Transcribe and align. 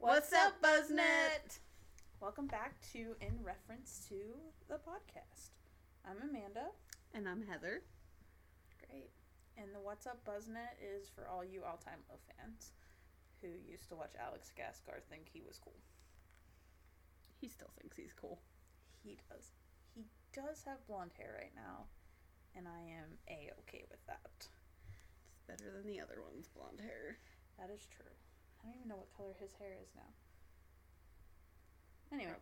What's 0.00 0.32
up, 0.32 0.62
Buzznet? 0.62 1.58
Welcome 2.20 2.46
back 2.46 2.78
to 2.92 3.18
In 3.20 3.34
Reference 3.42 4.06
to 4.08 4.14
the 4.68 4.78
podcast. 4.78 5.50
I'm 6.06 6.22
Amanda. 6.22 6.70
And 7.14 7.28
I'm 7.28 7.42
Heather. 7.42 7.82
Great. 8.78 9.10
And 9.58 9.74
the 9.74 9.82
What's 9.82 10.06
Up 10.06 10.22
Buzznet 10.24 10.78
is 10.78 11.10
for 11.10 11.26
all 11.26 11.44
you 11.44 11.64
all 11.66 11.82
time 11.82 11.98
low 12.08 12.22
fans 12.30 12.70
who 13.42 13.48
used 13.68 13.88
to 13.88 13.96
watch 13.96 14.14
Alex 14.22 14.52
Gaskarth 14.54 15.02
think 15.10 15.26
he 15.26 15.42
was 15.42 15.58
cool. 15.58 15.82
He 17.40 17.48
still 17.48 17.70
thinks 17.76 17.96
he's 17.96 18.14
cool. 18.14 18.38
He 19.02 19.18
does. 19.28 19.50
He 19.96 20.06
does 20.32 20.62
have 20.64 20.86
blonde 20.86 21.10
hair 21.18 21.34
right 21.42 21.54
now, 21.56 21.90
and 22.54 22.68
I 22.68 23.02
am 23.02 23.18
a 23.28 23.50
okay 23.66 23.82
with 23.90 24.06
that. 24.06 24.46
It's 25.34 25.42
better 25.48 25.74
than 25.74 25.90
the 25.90 26.00
other 26.00 26.22
one's 26.22 26.46
blonde 26.46 26.80
hair. 26.80 27.18
That 27.58 27.74
is 27.74 27.82
true. 27.90 28.14
I 28.62 28.66
don't 28.66 28.76
even 28.76 28.88
know 28.88 28.96
what 28.96 29.16
color 29.16 29.34
his 29.40 29.52
hair 29.58 29.72
is 29.82 29.88
now. 29.94 30.10
Anyway, 32.12 32.32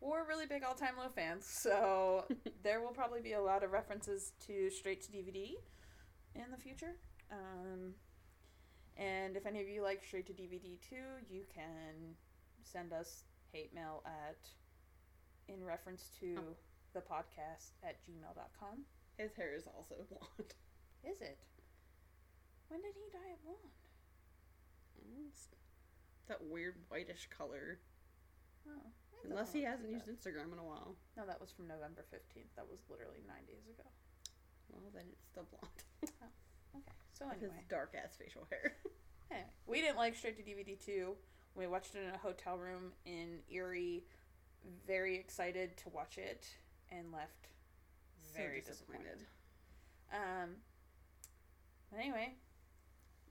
we're 0.00 0.26
really 0.26 0.46
big 0.46 0.62
all 0.62 0.74
time 0.74 0.94
low 0.98 1.08
fans, 1.08 1.44
so 1.46 2.24
there 2.62 2.80
will 2.80 2.92
probably 2.92 3.20
be 3.20 3.32
a 3.32 3.40
lot 3.42 3.62
of 3.64 3.72
references 3.72 4.32
to 4.46 4.70
straight 4.70 5.02
to 5.02 5.10
DVD 5.12 5.54
in 6.36 6.50
the 6.50 6.56
future. 6.56 6.96
Um, 7.30 7.94
and 8.96 9.36
if 9.36 9.46
any 9.46 9.60
of 9.60 9.68
you 9.68 9.82
like 9.82 10.04
straight 10.04 10.26
to 10.26 10.32
DVD 10.32 10.78
too, 10.88 11.04
you 11.28 11.42
can 11.52 12.14
send 12.62 12.92
us 12.92 13.24
hate 13.52 13.74
mail 13.74 14.02
at 14.06 14.38
in 15.52 15.64
reference 15.64 16.10
to 16.20 16.36
Oh. 16.38 16.56
the 16.94 17.00
podcast 17.00 17.72
at 17.82 17.96
gmail.com. 18.06 18.84
His 19.18 19.34
hair 19.34 19.54
is 19.56 19.64
also 19.66 19.96
blonde. 20.08 20.54
Is 21.04 21.20
it? 21.20 21.38
When 22.68 22.80
did 22.80 22.94
he 22.94 23.10
dye 23.12 23.32
it 23.32 23.42
blonde? 23.44 23.58
It's 25.28 25.48
that 26.28 26.42
weird 26.44 26.74
whitish 26.88 27.28
color. 27.36 27.78
Oh, 28.68 28.90
Unless 29.28 29.52
he 29.52 29.62
hasn't 29.62 29.90
used. 29.90 30.06
Instagram 30.06 30.52
in 30.52 30.58
a 30.58 30.64
while. 30.64 30.96
No, 31.16 31.26
that 31.26 31.40
was 31.40 31.50
from 31.50 31.66
November 31.68 32.04
15th. 32.12 32.54
That 32.56 32.66
was 32.70 32.78
literally 32.88 33.20
nine 33.26 33.44
days 33.46 33.66
ago. 33.68 33.88
Well, 34.70 34.82
then 34.94 35.04
it's 35.12 35.26
still 35.26 35.46
blonde. 35.50 35.82
Okay, 36.76 36.82
so 37.12 37.26
With 37.26 37.38
anyway. 37.38 37.56
his 37.56 37.64
dark 37.68 37.94
ass 38.02 38.16
facial 38.16 38.46
hair. 38.50 38.76
anyway. 39.30 39.46
We 39.66 39.80
didn't 39.80 39.96
like 39.96 40.14
Straight 40.14 40.36
to 40.36 40.42
DVD 40.42 40.78
2. 40.84 41.14
We 41.56 41.66
watched 41.66 41.94
it 41.96 42.04
in 42.06 42.14
a 42.14 42.18
hotel 42.18 42.56
room 42.56 42.92
in 43.04 43.40
Erie, 43.50 44.04
very 44.86 45.16
excited 45.16 45.76
to 45.78 45.88
watch 45.88 46.16
it, 46.16 46.46
and 46.92 47.12
left 47.12 47.48
very 48.36 48.62
so 48.62 48.70
disappointed. 48.70 49.26
Um, 50.12 50.50
but 51.90 51.98
anyway, 52.00 52.34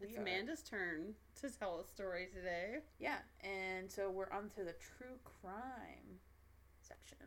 It's 0.02 0.17
are- 0.17 0.22
Amanda's 0.22 0.64
turn 0.64 1.16
to 1.42 1.50
tell 1.50 1.80
a 1.80 1.86
story 1.86 2.28
today. 2.33 2.80
Yeah, 3.00 3.17
and 3.44 3.92
so 3.92 4.09
we're 4.09 4.31
on 4.31 4.50
to 4.56 4.64
the 4.64 4.75
true 4.80 5.17
crime 5.23 6.19
section. 6.81 7.17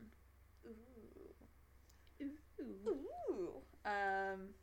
Ooh. 0.67 2.27
Ooh. 2.61 3.06
Ooh. 3.31 3.51
Um, 3.84 4.55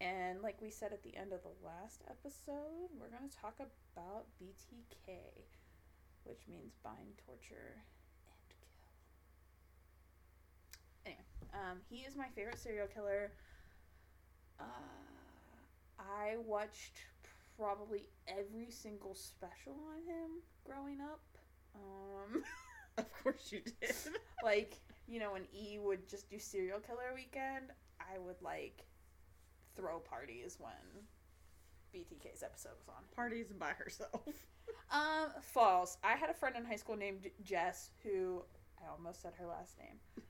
and 0.00 0.40
like 0.42 0.60
we 0.62 0.70
said 0.70 0.92
at 0.92 1.02
the 1.02 1.16
end 1.16 1.32
of 1.32 1.40
the 1.42 1.52
last 1.66 2.02
episode, 2.08 2.88
we're 2.98 3.10
going 3.10 3.28
to 3.28 3.36
talk 3.36 3.56
about 3.60 4.26
BTK, 4.40 5.12
which 6.24 6.40
means 6.48 6.72
bind, 6.82 7.18
torture, 7.26 7.82
and 8.30 8.48
kill. 8.48 8.70
Anyway, 11.04 11.24
um, 11.52 11.78
he 11.90 11.96
is 12.06 12.16
my 12.16 12.28
favorite 12.34 12.58
serial 12.58 12.86
killer. 12.86 13.32
Uh, 14.58 14.64
I 16.00 16.36
watched 16.46 17.00
probably 17.58 18.08
every 18.26 18.70
single 18.70 19.14
special 19.14 19.74
on 19.90 20.02
him 20.06 20.30
growing 20.64 21.00
up. 21.00 21.20
Um, 21.74 22.42
Of 22.98 23.12
course 23.22 23.50
you 23.50 23.60
did. 23.80 23.94
like 24.44 24.74
you 25.08 25.20
know 25.20 25.32
when 25.32 25.46
E 25.54 25.78
would 25.78 26.08
just 26.08 26.28
do 26.28 26.38
serial 26.38 26.80
killer 26.80 27.12
weekend, 27.14 27.70
I 28.00 28.18
would 28.18 28.40
like 28.42 28.84
throw 29.76 29.98
parties 30.00 30.56
when 30.58 30.72
BTK's 31.94 32.42
episode 32.42 32.72
was 32.78 32.88
on. 32.88 33.02
Parties 33.14 33.52
by 33.58 33.70
herself. 33.78 34.20
Um, 34.92 35.30
false. 35.40 35.98
I 36.02 36.16
had 36.16 36.30
a 36.30 36.34
friend 36.34 36.56
in 36.56 36.64
high 36.64 36.74
school 36.74 36.96
named 36.96 37.30
Jess 37.44 37.90
who 38.02 38.42
I 38.82 38.90
almost 38.90 39.22
said 39.22 39.32
her 39.38 39.46
last 39.46 39.78
name. 39.78 40.24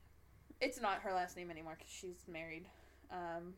It's 0.61 0.79
not 0.79 1.01
her 1.01 1.15
last 1.15 1.35
name 1.35 1.51
anymore 1.51 1.77
because 1.79 1.91
she's 1.91 2.27
married. 2.31 2.67
Um, 3.11 3.55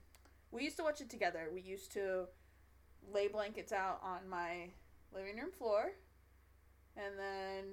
we 0.52 0.62
used 0.64 0.76
to 0.76 0.84
watch 0.84 1.00
it 1.00 1.10
together. 1.10 1.48
We 1.52 1.60
used 1.60 1.90
to 1.92 2.26
lay 3.12 3.26
blankets 3.28 3.72
out 3.72 4.00
on 4.04 4.28
my 4.28 4.68
living 5.14 5.36
room 5.36 5.50
floor, 5.50 5.92
and 6.96 7.18
then 7.18 7.64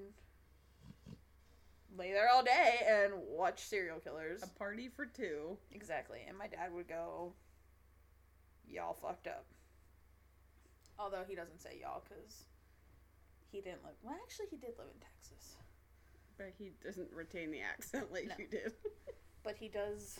lay 1.97 2.11
there 2.11 2.29
all 2.33 2.43
day 2.43 2.79
and 2.87 3.13
watch 3.27 3.61
serial 3.61 3.99
killers. 3.99 4.41
A 4.43 4.47
party 4.57 4.87
for 4.87 5.05
two. 5.05 5.57
Exactly. 5.71 6.19
And 6.27 6.37
my 6.37 6.47
dad 6.47 6.73
would 6.73 6.87
go, 6.87 7.33
Y'all 8.67 8.93
fucked 8.93 9.27
up. 9.27 9.45
Although 10.99 11.23
he 11.27 11.33
doesn't 11.35 11.59
say 11.59 11.79
y'all 11.81 12.03
because 12.07 12.43
he 13.51 13.61
didn't 13.61 13.83
live. 13.83 13.95
Well, 14.03 14.15
actually, 14.23 14.45
he 14.51 14.57
did 14.57 14.73
live 14.77 14.87
in 14.93 14.99
Texas. 15.01 15.55
But 16.37 16.53
he 16.57 16.71
doesn't 16.83 17.11
retain 17.11 17.51
the 17.51 17.61
accent 17.61 18.11
like 18.13 18.27
No. 18.27 18.35
you 18.37 18.47
did. 18.47 18.73
But 19.41 19.55
he 19.57 19.69
does 19.69 20.19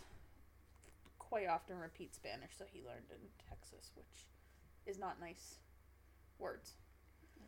quite 1.30 1.48
often 1.48 1.78
repeat 1.78 2.16
Spanish, 2.16 2.52
so 2.58 2.66
he 2.72 2.82
learned 2.82 3.06
in 3.12 3.22
Texas, 3.48 3.92
which 3.96 4.28
is 4.86 4.98
not 4.98 5.20
nice 5.22 5.60
words. 6.40 6.74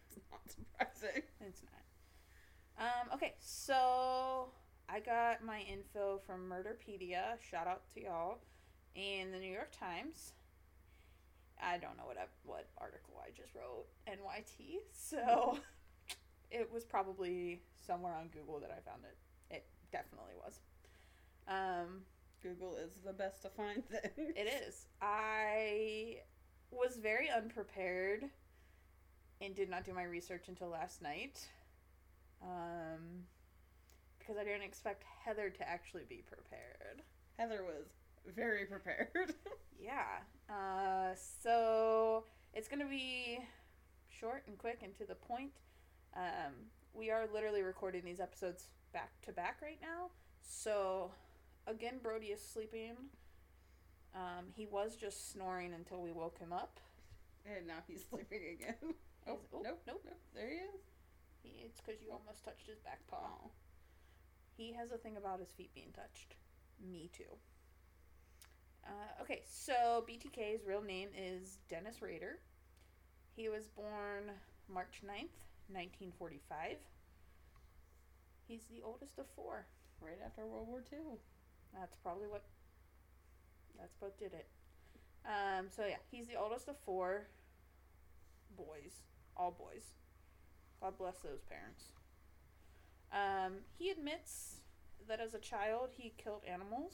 It's 0.08 0.20
not 0.32 0.42
surprising. 0.48 1.24
It's 1.42 1.62
not. 1.64 1.82
Um, 2.78 3.14
okay, 3.16 3.34
so 3.40 4.50
I 4.88 5.00
got 5.00 5.44
my 5.44 5.62
info 5.62 6.22
from 6.26 6.50
Murderpedia. 6.50 7.42
Shout 7.50 7.68
out 7.68 7.82
to 7.94 8.04
y'all. 8.04 8.38
And 8.96 9.34
the 9.34 9.40
New 9.40 9.52
York 9.52 9.72
Times. 9.78 10.34
I 11.62 11.78
don't 11.78 11.96
know 11.98 12.06
what 12.06 12.18
I, 12.18 12.26
what 12.44 12.68
article 12.78 13.16
I 13.24 13.30
just 13.30 13.54
wrote. 13.56 13.86
NYT. 14.08 14.80
So 14.94 15.58
it 16.52 16.70
was 16.72 16.84
probably 16.84 17.62
somewhere 17.80 18.14
on 18.14 18.28
Google 18.28 18.60
that 18.60 18.72
I 18.72 18.82
found 18.90 19.04
it. 19.04 19.18
It 19.56 19.66
definitely 19.92 20.34
was. 20.44 20.60
Um, 21.48 22.02
Google 22.42 22.76
is 22.76 22.92
the 23.06 23.14
best 23.14 23.42
to 23.44 23.50
find 23.50 23.84
things. 23.90 24.34
it 24.36 24.66
is. 24.68 24.88
I 25.02 26.18
was 26.72 26.98
very 26.98 27.30
unprepared 27.30 28.26
and 29.42 29.56
did 29.56 29.70
not 29.70 29.84
do 29.84 29.94
my 29.94 30.04
research 30.04 30.46
until 30.48 30.70
last 30.70 31.02
night. 31.02 31.40
Um, 32.42 33.26
because 34.20 34.38
I 34.38 34.44
didn't 34.44 34.64
expect 34.64 35.04
Heather 35.26 35.50
to 35.50 35.68
actually 35.70 36.04
be 36.08 36.24
prepared. 36.28 37.02
Heather 37.38 37.64
was 37.64 37.88
very 38.36 38.66
prepared. 38.66 39.34
Yeah. 39.84 40.20
Uh, 40.48 41.16
so 41.42 42.26
it's 42.54 42.68
going 42.68 42.82
to 42.82 42.86
be 42.88 43.40
short 44.10 44.44
and 44.48 44.56
quick 44.56 44.82
and 44.84 44.94
to 45.00 45.06
the 45.08 45.16
point. 45.16 45.54
Um, 46.16 46.54
we 46.94 47.10
are 47.10 47.28
literally 47.34 47.64
recording 47.64 48.04
these 48.06 48.20
episodes 48.20 48.68
back 48.94 49.10
to 49.24 49.32
back 49.32 49.58
right 49.60 49.80
now. 49.82 50.12
So, 50.44 51.10
again, 51.68 52.00
Brody 52.02 52.28
is 52.28 52.42
sleeping. 52.42 52.94
Um, 54.16 54.46
he 54.56 54.66
was 54.66 54.96
just 54.96 55.32
snoring 55.32 55.74
until 55.74 56.02
we 56.02 56.12
woke 56.12 56.38
him 56.38 56.52
up. 56.54 56.80
and 57.46 57.66
now 57.68 57.80
he's 57.88 58.04
sleeping 58.10 58.42
again. 58.60 58.76
Oh, 59.28 59.34
He's- 59.34 59.50
oh, 59.54 59.62
nope, 59.64 59.80
nope. 59.86 60.02
nope. 60.04 60.20
There 60.34 60.50
he 60.50 60.56
is. 60.56 60.82
He, 61.44 61.50
it's 61.64 61.80
because 61.80 62.02
you 62.02 62.10
almost 62.12 62.44
touched 62.44 62.66
his 62.68 62.80
back 62.80 63.06
paw. 63.08 63.20
Oh. 63.46 63.52
He 64.58 64.74
has 64.74 64.92
a 64.92 64.98
thing 64.98 65.16
about 65.16 65.40
his 65.40 65.50
feet 65.52 65.70
being 65.76 65.92
touched. 65.94 66.34
Me 66.92 67.08
too. 67.16 67.30
Uh, 68.84 69.22
okay, 69.22 69.44
so 69.48 70.04
BTK's 70.10 70.66
real 70.66 70.82
name 70.82 71.10
is 71.16 71.60
Dennis 71.70 72.02
Rader. 72.02 72.40
He 73.36 73.48
was 73.48 73.68
born 73.68 74.32
March 74.68 75.02
9th, 75.06 75.38
1945. 75.70 76.78
He's 78.48 78.66
the 78.66 78.82
oldest 78.84 79.20
of 79.20 79.26
four. 79.36 79.68
Right 80.02 80.18
after 80.26 80.48
World 80.48 80.68
War 80.68 80.82
II. 80.92 80.98
That's 81.78 81.96
probably 82.04 82.28
what. 82.28 82.44
That's 83.80 83.96
what 84.00 84.18
did 84.20 84.34
it. 84.34 84.48
Um, 85.26 85.68
so 85.70 85.86
yeah, 85.88 85.96
he's 86.12 86.28
the 86.28 86.36
oldest 86.36 86.68
of 86.68 86.76
four 86.86 87.28
boys, 88.56 89.02
all 89.38 89.52
boys. 89.52 89.94
God 90.82 90.98
bless 90.98 91.18
those 91.18 91.42
parents. 91.42 91.86
Um, 93.12 93.58
he 93.78 93.90
admits 93.90 94.58
that 95.08 95.20
as 95.20 95.34
a 95.34 95.40
child 95.40 95.90
he 95.98 96.14
killed 96.18 96.42
animals. 96.48 96.94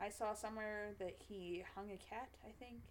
I 0.00 0.08
saw 0.10 0.34
somewhere 0.34 0.90
that 0.98 1.16
he 1.28 1.62
hung 1.74 1.90
a 1.90 1.96
cat, 1.96 2.28
I 2.44 2.50
think, 2.58 2.82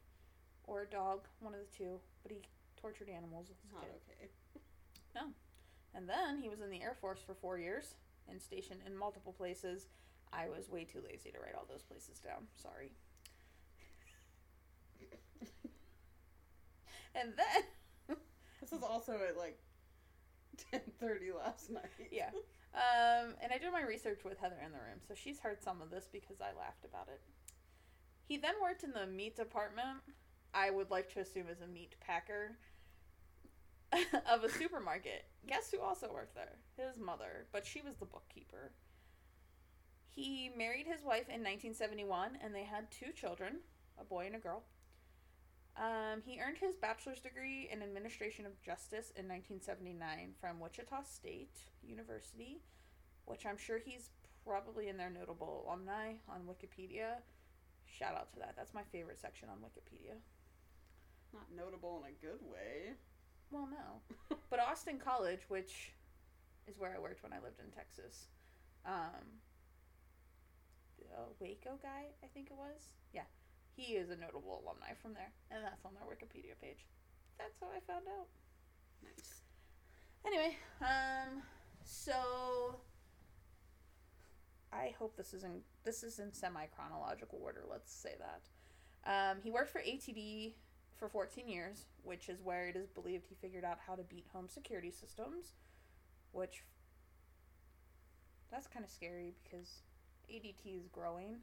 or 0.66 0.82
a 0.84 0.86
dog, 0.88 1.22
one 1.40 1.54
of 1.54 1.60
the 1.60 1.78
two. 1.78 2.00
But 2.22 2.32
he 2.32 2.40
tortured 2.80 3.10
animals 3.10 3.48
as 3.50 3.58
Not 3.72 3.82
kid. 3.84 3.92
okay. 4.10 4.30
No. 5.16 5.22
And 5.94 6.08
then 6.10 6.38
he 6.42 6.50
was 6.50 6.62
in 6.62 6.70
the 6.70 6.82
Air 6.82 6.96
Force 7.00 7.20
for 7.26 7.34
four 7.34 7.58
years 7.58 7.96
and 8.30 8.42
stationed 8.42 8.80
in 8.86 8.98
multiple 8.98 9.34
places. 9.34 9.88
I 10.34 10.50
was 10.50 10.70
way 10.70 10.84
too 10.84 11.00
lazy 11.08 11.32
to 11.32 11.40
write 11.40 11.56
all 11.56 11.66
those 11.70 11.84
places 11.84 12.20
down. 12.20 12.48
Sorry. 12.56 12.92
and 17.16 17.34
then 17.38 17.64
This 18.64 18.72
is 18.72 18.84
also 18.84 19.20
at 19.28 19.38
like 19.38 19.60
10:30 20.72 21.36
last 21.38 21.70
night. 21.70 22.10
Yeah. 22.12 22.30
Um, 22.74 23.36
and 23.42 23.52
I 23.52 23.58
did 23.58 23.72
my 23.72 23.84
research 23.84 24.22
with 24.24 24.40
Heather 24.40 24.58
in 24.66 24.72
the 24.72 24.80
room, 24.80 25.00
so 25.08 25.14
she's 25.14 25.40
heard 25.40 25.62
some 25.62 25.82
of 25.82 25.92
this 25.92 26.08
because 26.12 26.42
I 26.42 26.58
laughed 26.58 26.86
about 26.86 27.08
it. 27.08 27.22
He 28.26 28.38
then 28.38 28.54
worked 28.62 28.84
in 28.84 28.94
the 28.94 29.06
meat 29.06 29.36
department. 29.36 30.00
I 30.54 30.72
would 30.72 30.90
like 30.90 31.12
to 31.14 31.20
assume 31.20 31.48
as 31.52 31.62
a 31.62 31.68
meat 31.68 31.96
packer 32.00 32.58
of 34.32 34.44
a 34.44 34.50
supermarket. 34.50 35.26
Guess 35.46 35.72
who 35.72 35.82
also 35.82 36.10
worked 36.12 36.36
there? 36.36 36.56
His 36.78 36.98
mother, 36.98 37.48
but 37.52 37.66
she 37.66 37.82
was 37.82 37.96
the 37.98 38.06
bookkeeper. 38.06 38.72
He 40.16 40.52
married 40.56 40.86
his 40.86 41.04
wife 41.04 41.28
in 41.28 41.42
1971, 41.42 42.38
and 42.44 42.54
they 42.54 42.64
had 42.64 42.92
two 42.92 43.12
children, 43.14 43.58
a 44.00 44.04
boy 44.04 44.28
and 44.28 44.36
a 44.36 44.40
girl. 44.40 44.64
Um, 45.76 46.22
he 46.24 46.40
earned 46.40 46.58
his 46.60 46.76
bachelor's 46.76 47.20
degree 47.20 47.68
in 47.72 47.82
administration 47.82 48.46
of 48.46 48.62
justice 48.62 49.12
in 49.18 49.28
1979 49.28 50.34
from 50.40 50.60
Wichita 50.60 51.02
State 51.04 51.58
University, 51.82 52.62
which 53.26 53.48
I'm 53.48 53.58
sure 53.58 53.80
he's 53.80 54.12
probably 54.46 54.90
in 54.90 54.98
their 54.98 55.10
notable 55.10 55.66
alumni 55.66 56.14
on 56.30 56.42
Wikipedia. 56.42 57.24
Shout 57.88 58.14
out 58.14 58.32
to 58.34 58.40
that. 58.40 58.54
That's 58.56 58.74
my 58.74 58.84
favorite 58.92 59.20
section 59.20 59.50
on 59.50 59.58
Wikipedia. 59.58 60.14
Not 61.34 61.48
notable 61.56 62.04
in 62.06 62.14
a 62.14 62.22
good 62.22 62.42
way. 62.46 62.94
Well, 63.50 63.68
no. 63.72 64.38
but 64.52 64.60
Austin 64.60 65.00
College, 65.04 65.42
which 65.48 65.94
is 66.68 66.78
where 66.78 66.94
I 66.96 67.00
worked 67.00 67.24
when 67.24 67.34
I 67.34 67.42
lived 67.44 67.60
in 67.60 67.72
Texas, 67.72 68.28
um, 68.86 69.42
the 71.10 71.34
Waco 71.40 71.80
guy, 71.82 72.12
I 72.24 72.28
think 72.34 72.48
it 72.48 72.58
was. 72.58 72.94
Yeah, 73.14 73.28
he 73.76 73.94
is 73.94 74.10
a 74.10 74.16
notable 74.16 74.64
alumni 74.64 74.94
from 75.02 75.14
there, 75.14 75.32
and 75.52 75.64
that's 75.64 75.86
on 75.86 75.94
their 75.94 76.04
Wikipedia 76.04 76.60
page. 76.62 76.86
That's 77.38 77.60
how 77.60 77.68
I 77.68 77.80
found 77.86 78.06
out. 78.08 78.28
Nice. 79.04 79.42
Anyway, 80.26 80.56
um, 80.82 81.42
so 81.84 82.80
I 84.72 84.94
hope 84.98 85.16
this 85.18 85.34
is 85.34 85.44
in 85.44 85.62
this 85.84 86.04
is 86.04 86.20
in 86.20 86.34
semi 86.34 86.66
chronological 86.68 87.40
order. 87.44 87.64
Let's 87.70 87.94
say 87.94 88.16
that. 88.20 88.42
Um, 89.06 89.38
he 89.44 89.52
worked 89.52 89.72
for 89.72 89.80
ADT 89.80 90.54
for 90.96 91.10
14 91.10 91.50
years, 91.50 91.86
which 92.04 92.30
is 92.30 92.42
where 92.42 92.68
it 92.68 92.76
is 92.76 92.88
believed 92.88 93.26
he 93.28 93.36
figured 93.36 93.66
out 93.66 93.80
how 93.86 93.96
to 93.96 94.04
beat 94.04 94.26
home 94.32 94.48
security 94.48 94.92
systems, 94.92 95.52
which 96.32 96.64
that's 98.50 98.68
kind 98.68 98.86
of 98.86 98.92
scary 98.92 99.34
because 99.44 99.82
ADT 100.32 100.78
is 100.78 100.88
growing. 100.92 101.38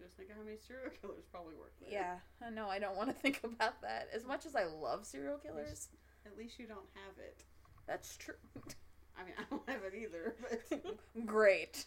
Just 0.00 0.16
think 0.16 0.30
of 0.30 0.36
how 0.36 0.42
many 0.42 0.56
serial 0.56 0.90
killers 1.02 1.24
probably 1.30 1.54
work 1.54 1.72
there. 1.80 1.90
Yeah, 1.90 2.14
I 2.46 2.50
know. 2.50 2.68
I 2.68 2.78
don't 2.78 2.96
want 2.96 3.08
to 3.10 3.14
think 3.22 3.40
about 3.44 3.80
that. 3.82 4.08
As 4.14 4.24
much 4.24 4.46
as 4.46 4.56
I 4.56 4.64
love 4.64 5.04
serial 5.06 5.38
killers, 5.38 5.88
At 6.26 6.36
least 6.38 6.58
you 6.58 6.66
don't 6.66 6.88
have 6.94 7.18
it. 7.18 7.44
that's 7.86 8.16
true. 8.16 8.34
I 9.18 9.24
mean, 9.24 9.34
I 9.38 9.42
don't 9.50 9.68
have 9.68 9.82
it 9.84 9.94
either, 9.94 10.34
but 10.40 11.26
Great. 11.26 11.84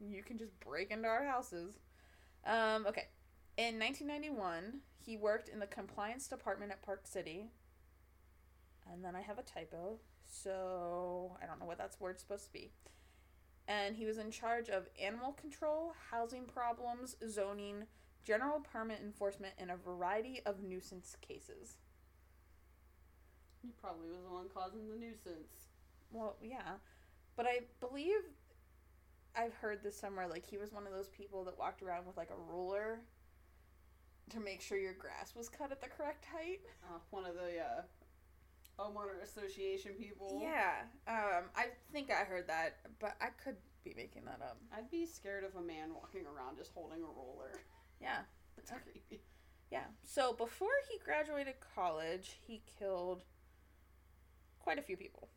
You 0.00 0.22
can 0.22 0.36
just 0.36 0.58
break 0.60 0.90
into 0.90 1.08
our 1.08 1.24
houses. 1.24 1.78
Um, 2.44 2.84
okay. 2.86 3.08
In 3.56 3.78
1991, 3.78 4.80
he 4.98 5.16
worked 5.16 5.48
in 5.48 5.60
the 5.60 5.66
compliance 5.66 6.26
department 6.28 6.70
at 6.72 6.82
Park 6.82 7.02
City. 7.06 7.46
And 8.92 9.02
then 9.02 9.16
I 9.16 9.22
have 9.22 9.38
a 9.38 9.42
typo, 9.42 9.98
so 10.30 11.36
I 11.42 11.46
don't 11.46 11.58
know 11.60 11.66
what 11.66 11.78
that 11.78 11.94
word's 12.00 12.20
supposed 12.20 12.46
to 12.46 12.52
be. 12.52 12.72
And 13.68 13.96
he 13.96 14.04
was 14.06 14.18
in 14.18 14.30
charge 14.30 14.68
of 14.68 14.88
animal 15.00 15.32
control, 15.32 15.94
housing 16.10 16.44
problems, 16.44 17.16
zoning, 17.28 17.84
general 18.24 18.60
permit 18.60 19.00
enforcement, 19.02 19.54
and 19.58 19.70
a 19.70 19.76
variety 19.76 20.40
of 20.44 20.62
nuisance 20.62 21.16
cases. 21.20 21.76
he 23.62 23.70
probably 23.80 24.08
was 24.08 24.22
the 24.24 24.32
one 24.32 24.48
causing 24.52 24.88
the 24.88 24.96
nuisance. 24.96 25.68
Well, 26.10 26.36
yeah. 26.42 26.78
But 27.36 27.46
I 27.46 27.60
believe 27.80 28.20
I've 29.36 29.54
heard 29.54 29.82
this 29.82 29.96
somewhere 29.96 30.28
like 30.28 30.44
he 30.44 30.58
was 30.58 30.72
one 30.72 30.86
of 30.86 30.92
those 30.92 31.08
people 31.08 31.44
that 31.44 31.58
walked 31.58 31.82
around 31.82 32.06
with 32.06 32.16
like 32.16 32.30
a 32.30 32.52
ruler 32.52 33.00
to 34.30 34.40
make 34.40 34.60
sure 34.60 34.78
your 34.78 34.92
grass 34.94 35.34
was 35.36 35.48
cut 35.48 35.72
at 35.72 35.80
the 35.80 35.88
correct 35.88 36.24
height. 36.24 36.60
Uh, 36.84 36.98
one 37.10 37.24
of 37.24 37.34
the 37.34 37.58
uh, 37.60 37.82
homeowner 38.78 39.22
association 39.22 39.92
people. 39.92 40.40
Yeah. 40.42 40.82
Um 41.06 41.44
I 41.56 41.66
think 41.92 42.10
I 42.10 42.24
heard 42.24 42.46
that, 42.48 42.76
but 42.98 43.16
I 43.20 43.28
could 43.42 43.56
be 43.84 43.94
making 43.96 44.24
that 44.26 44.40
up. 44.42 44.58
I'd 44.76 44.90
be 44.90 45.06
scared 45.06 45.44
of 45.44 45.56
a 45.56 45.62
man 45.62 45.94
walking 45.94 46.22
around 46.26 46.56
just 46.56 46.72
holding 46.74 47.02
a 47.02 47.06
roller. 47.06 47.52
Yeah. 48.00 48.18
That's 48.56 48.70
Okay. 48.72 48.80
creepy. 48.92 49.22
Yeah. 49.70 49.84
So 50.04 50.32
before 50.34 50.68
he 50.90 50.98
graduated 51.04 51.54
college, 51.74 52.38
he 52.46 52.62
killed 52.78 53.24
quite 54.60 54.78
a 54.78 54.82
few 54.82 54.96
people. 54.96 55.28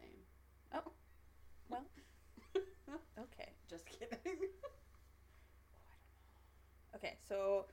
Same. 0.00 0.10
Oh. 0.74 0.92
Well. 1.68 1.84
okay. 3.18 3.50
Just 3.68 3.84
kidding. 3.86 4.18
Okay, 6.94 7.16
so 7.28 7.66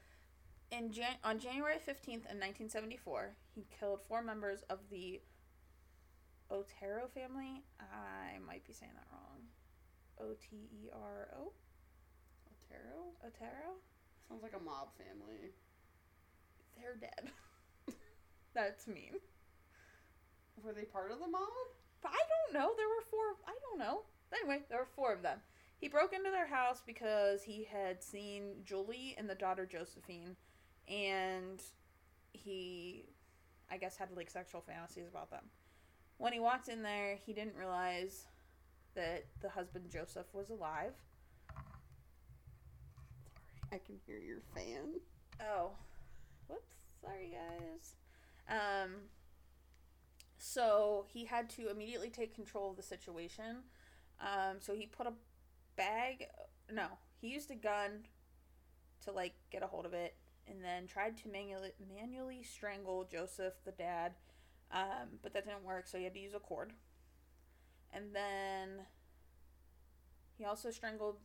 in 0.77 0.91
Jan- 0.91 1.17
on 1.23 1.39
January 1.39 1.77
15th 1.77 2.25
in 2.29 2.39
1974, 2.39 3.35
he 3.53 3.65
killed 3.79 4.01
four 4.07 4.21
members 4.21 4.61
of 4.69 4.79
the 4.89 5.21
Otero 6.51 7.07
family. 7.07 7.63
I 7.79 8.37
might 8.45 8.65
be 8.67 8.73
saying 8.73 8.91
that 8.95 9.07
wrong. 9.11 9.41
O 10.19 10.33
T 10.33 10.69
E 10.71 10.89
R 10.93 11.27
O? 11.37 11.51
Otero? 12.51 13.13
Otero? 13.25 13.75
Sounds 14.27 14.43
like 14.43 14.55
a 14.55 14.63
mob 14.63 14.89
family. 14.97 15.51
They're 16.77 16.95
dead. 16.99 17.31
That's 18.53 18.87
mean. 18.87 19.13
Were 20.63 20.73
they 20.73 20.83
part 20.85 21.11
of 21.11 21.19
the 21.19 21.27
mob? 21.27 21.49
I 22.05 22.09
don't 22.09 22.53
know. 22.53 22.71
There 22.77 22.87
were 22.87 23.03
four. 23.09 23.35
I 23.47 23.53
don't 23.69 23.79
know. 23.79 24.01
Anyway, 24.33 24.61
there 24.69 24.79
were 24.79 24.87
four 24.95 25.13
of 25.13 25.21
them. 25.21 25.39
He 25.77 25.87
broke 25.87 26.13
into 26.13 26.31
their 26.31 26.47
house 26.47 26.81
because 26.85 27.43
he 27.43 27.67
had 27.69 28.03
seen 28.03 28.61
Julie 28.63 29.15
and 29.17 29.29
the 29.29 29.35
daughter 29.35 29.65
Josephine, 29.65 30.35
and 30.87 31.61
he, 32.33 33.05
I 33.69 33.77
guess, 33.77 33.97
had 33.97 34.09
like 34.15 34.29
sexual 34.29 34.61
fantasies 34.61 35.07
about 35.07 35.29
them. 35.31 35.43
When 36.17 36.33
he 36.33 36.39
walked 36.39 36.69
in 36.69 36.81
there, 36.81 37.17
he 37.25 37.33
didn't 37.33 37.55
realize 37.57 38.27
that 38.95 39.25
the 39.41 39.49
husband 39.49 39.89
Joseph 39.91 40.27
was 40.33 40.49
alive. 40.49 40.93
Sorry, 43.17 43.71
I 43.73 43.77
can 43.85 43.95
hear 44.05 44.17
your 44.19 44.41
fan. 44.53 44.99
Oh, 45.41 45.71
whoops! 46.47 46.75
Sorry, 47.01 47.33
guys. 47.33 47.95
Um. 48.49 48.91
So 50.37 51.05
he 51.11 51.25
had 51.25 51.49
to 51.51 51.69
immediately 51.69 52.09
take 52.09 52.35
control 52.35 52.69
of 52.71 52.77
the 52.77 52.83
situation. 52.83 53.63
Um. 54.21 54.57
So 54.59 54.73
he 54.73 54.85
put 54.85 55.07
a 55.07 55.13
bag. 55.75 56.27
No, 56.71 56.87
he 57.19 57.27
used 57.27 57.51
a 57.51 57.55
gun 57.55 58.05
to 59.03 59.11
like 59.11 59.33
get 59.51 59.63
a 59.63 59.67
hold 59.67 59.85
of 59.85 59.93
it, 59.93 60.15
and 60.47 60.63
then 60.63 60.87
tried 60.87 61.17
to 61.17 61.29
manually 61.29 61.71
manually 61.93 62.43
strangle 62.43 63.07
Joseph, 63.09 63.53
the 63.65 63.71
dad. 63.71 64.13
Um, 64.71 65.19
but 65.21 65.33
that 65.33 65.45
didn't 65.45 65.63
work, 65.63 65.87
so 65.87 65.97
he 65.97 66.03
had 66.03 66.13
to 66.13 66.19
use 66.19 66.33
a 66.33 66.39
cord. 66.39 66.73
And 67.93 68.13
then 68.13 68.85
he 70.37 70.45
also 70.45 70.71
strangled. 70.71 71.17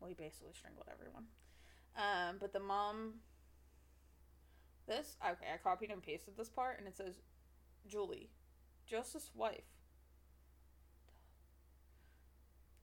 Well, 0.00 0.08
he 0.08 0.14
basically 0.14 0.52
strangled 0.52 0.86
everyone. 0.92 1.24
Um, 1.96 2.36
but 2.40 2.52
the 2.52 2.60
mom. 2.60 3.14
This 4.86 5.16
okay, 5.20 5.46
I 5.52 5.56
copied 5.56 5.90
and 5.90 6.02
pasted 6.02 6.36
this 6.36 6.48
part, 6.48 6.78
and 6.78 6.86
it 6.86 6.96
says, 6.96 7.22
Julie, 7.88 8.30
Joseph's 8.86 9.32
wife. 9.34 9.64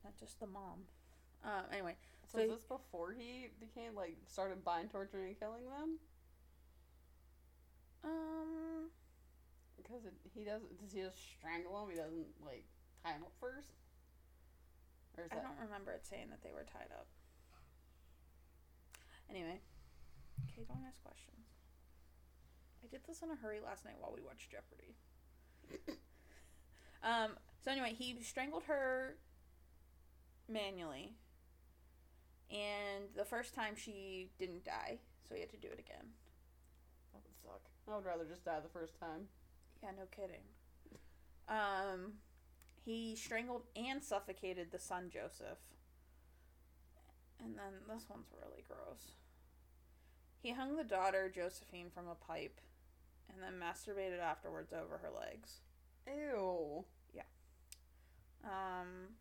Not 0.04 0.18
just 0.18 0.38
the 0.38 0.46
mom. 0.46 0.84
Um. 1.44 1.64
Anyway, 1.72 1.96
So, 2.26 2.38
So 2.38 2.44
is 2.44 2.50
this 2.50 2.62
before 2.64 3.12
he 3.12 3.48
became 3.60 3.94
like 3.94 4.16
started 4.26 4.64
buying, 4.64 4.88
torturing, 4.88 5.28
and 5.28 5.38
killing 5.38 5.64
them? 5.68 5.98
um. 8.04 8.90
Because 9.76 10.04
it, 10.06 10.14
he 10.34 10.44
doesn't. 10.44 10.80
Does 10.80 10.92
he 10.92 11.00
just 11.02 11.18
strangle 11.36 11.78
them? 11.80 11.90
He 11.90 11.96
doesn't 11.96 12.26
like 12.44 12.64
tie 13.04 13.12
them 13.12 13.22
up 13.24 13.32
first. 13.40 13.72
Or 15.16 15.24
is 15.24 15.30
I 15.32 15.36
that? 15.36 15.44
don't 15.44 15.60
remember 15.66 15.92
it 15.92 16.04
saying 16.06 16.26
that 16.30 16.42
they 16.42 16.50
were 16.50 16.64
tied 16.64 16.90
up. 16.90 17.06
Anyway, 19.30 19.60
okay, 20.44 20.64
don't 20.68 20.84
ask 20.88 21.02
questions. 21.02 21.46
I 22.82 22.88
did 22.88 23.00
this 23.06 23.22
in 23.22 23.30
a 23.30 23.36
hurry 23.36 23.60
last 23.60 23.84
night 23.84 23.94
while 23.98 24.12
we 24.14 24.22
watched 24.22 24.50
Jeopardy. 24.50 24.96
um. 27.02 27.36
So 27.64 27.70
anyway, 27.70 27.94
he 27.96 28.16
strangled 28.22 28.64
her 28.64 29.16
manually, 30.48 31.14
and 32.54 33.04
the 33.16 33.24
first 33.24 33.52
time 33.52 33.74
she 33.76 34.30
didn't 34.38 34.64
die, 34.64 34.98
so 35.28 35.34
he 35.34 35.40
had 35.40 35.50
to 35.50 35.56
do 35.56 35.66
it 35.66 35.80
again. 35.80 36.06
That 37.12 37.22
would 37.24 37.36
suck. 37.42 37.62
I 37.90 37.96
would 37.96 38.04
rather 38.04 38.24
just 38.24 38.44
die 38.44 38.60
the 38.62 38.68
first 38.68 38.98
time. 38.98 39.26
Yeah, 39.82 39.90
no 39.98 40.04
kidding. 40.14 40.44
Um, 41.48 42.14
he 42.84 43.16
strangled 43.16 43.64
and 43.74 44.02
suffocated 44.02 44.70
the 44.70 44.78
son 44.78 45.10
Joseph. 45.12 45.58
And 47.42 47.56
then 47.56 47.72
this 47.88 48.04
one's 48.08 48.28
really 48.40 48.62
gross. 48.66 49.16
He 50.40 50.52
hung 50.52 50.76
the 50.76 50.84
daughter 50.84 51.30
Josephine 51.34 51.90
from 51.92 52.06
a 52.06 52.14
pipe 52.14 52.60
and 53.32 53.42
then 53.42 53.60
masturbated 53.60 54.20
afterwards 54.20 54.72
over 54.72 54.98
her 54.98 55.10
legs. 55.10 55.60
Ew. 56.06 56.84
Yeah. 57.12 57.22
Um, 58.44 59.16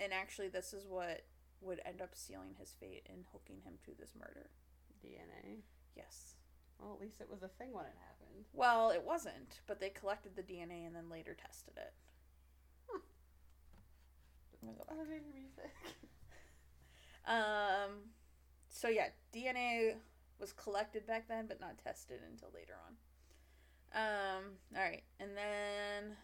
and 0.00 0.12
actually, 0.12 0.48
this 0.48 0.72
is 0.72 0.86
what 0.88 1.24
would 1.60 1.80
end 1.84 2.00
up 2.00 2.10
sealing 2.14 2.54
his 2.58 2.74
fate 2.78 3.06
and 3.10 3.24
hooking 3.32 3.62
him 3.64 3.74
to 3.84 3.92
this 3.98 4.14
murder. 4.18 4.50
DNA. 5.04 5.60
Yes. 5.96 6.34
Well, 6.78 6.94
at 6.94 7.00
least 7.00 7.20
it 7.20 7.30
was 7.30 7.42
a 7.42 7.48
thing 7.48 7.72
when 7.72 7.84
it 7.84 7.96
happened. 7.98 8.46
Well, 8.52 8.90
it 8.90 9.04
wasn't, 9.04 9.60
but 9.66 9.80
they 9.80 9.90
collected 9.90 10.36
the 10.36 10.42
DNA 10.42 10.86
and 10.86 10.94
then 10.94 11.10
later 11.10 11.34
tested 11.34 11.74
it. 11.76 11.92
Me 14.62 14.72
go 14.76 14.84
back. 14.84 14.96
Music. 15.34 15.72
Um, 17.26 18.10
so 18.68 18.88
yeah, 18.88 19.08
DNA 19.34 19.94
was 20.38 20.52
collected 20.52 21.06
back 21.06 21.28
then, 21.28 21.46
but 21.46 21.60
not 21.60 21.78
tested 21.78 22.20
until 22.30 22.48
later 22.54 22.74
on. 22.86 22.94
Um, 23.92 24.44
all 24.76 24.82
right, 24.82 25.02
and 25.18 25.30
then 25.36 26.16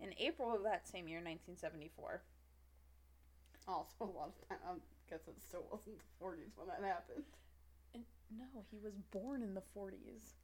in 0.00 0.14
April 0.18 0.54
of 0.54 0.62
that 0.64 0.88
same 0.88 1.08
year, 1.08 1.18
1974. 1.18 2.22
Also, 3.68 3.94
a 4.00 4.04
lot 4.04 4.30
of 4.30 4.48
time. 4.48 4.58
I 4.66 5.10
guess 5.10 5.26
it 5.28 5.36
still 5.46 5.64
wasn't 5.70 5.98
the 5.98 6.24
40s 6.24 6.56
when 6.56 6.68
that 6.68 6.82
happened. 6.82 7.24
And, 7.94 8.04
no, 8.36 8.64
he 8.70 8.78
was 8.82 8.94
born 9.12 9.42
in 9.42 9.54
the 9.54 9.62
40s. 9.76 10.34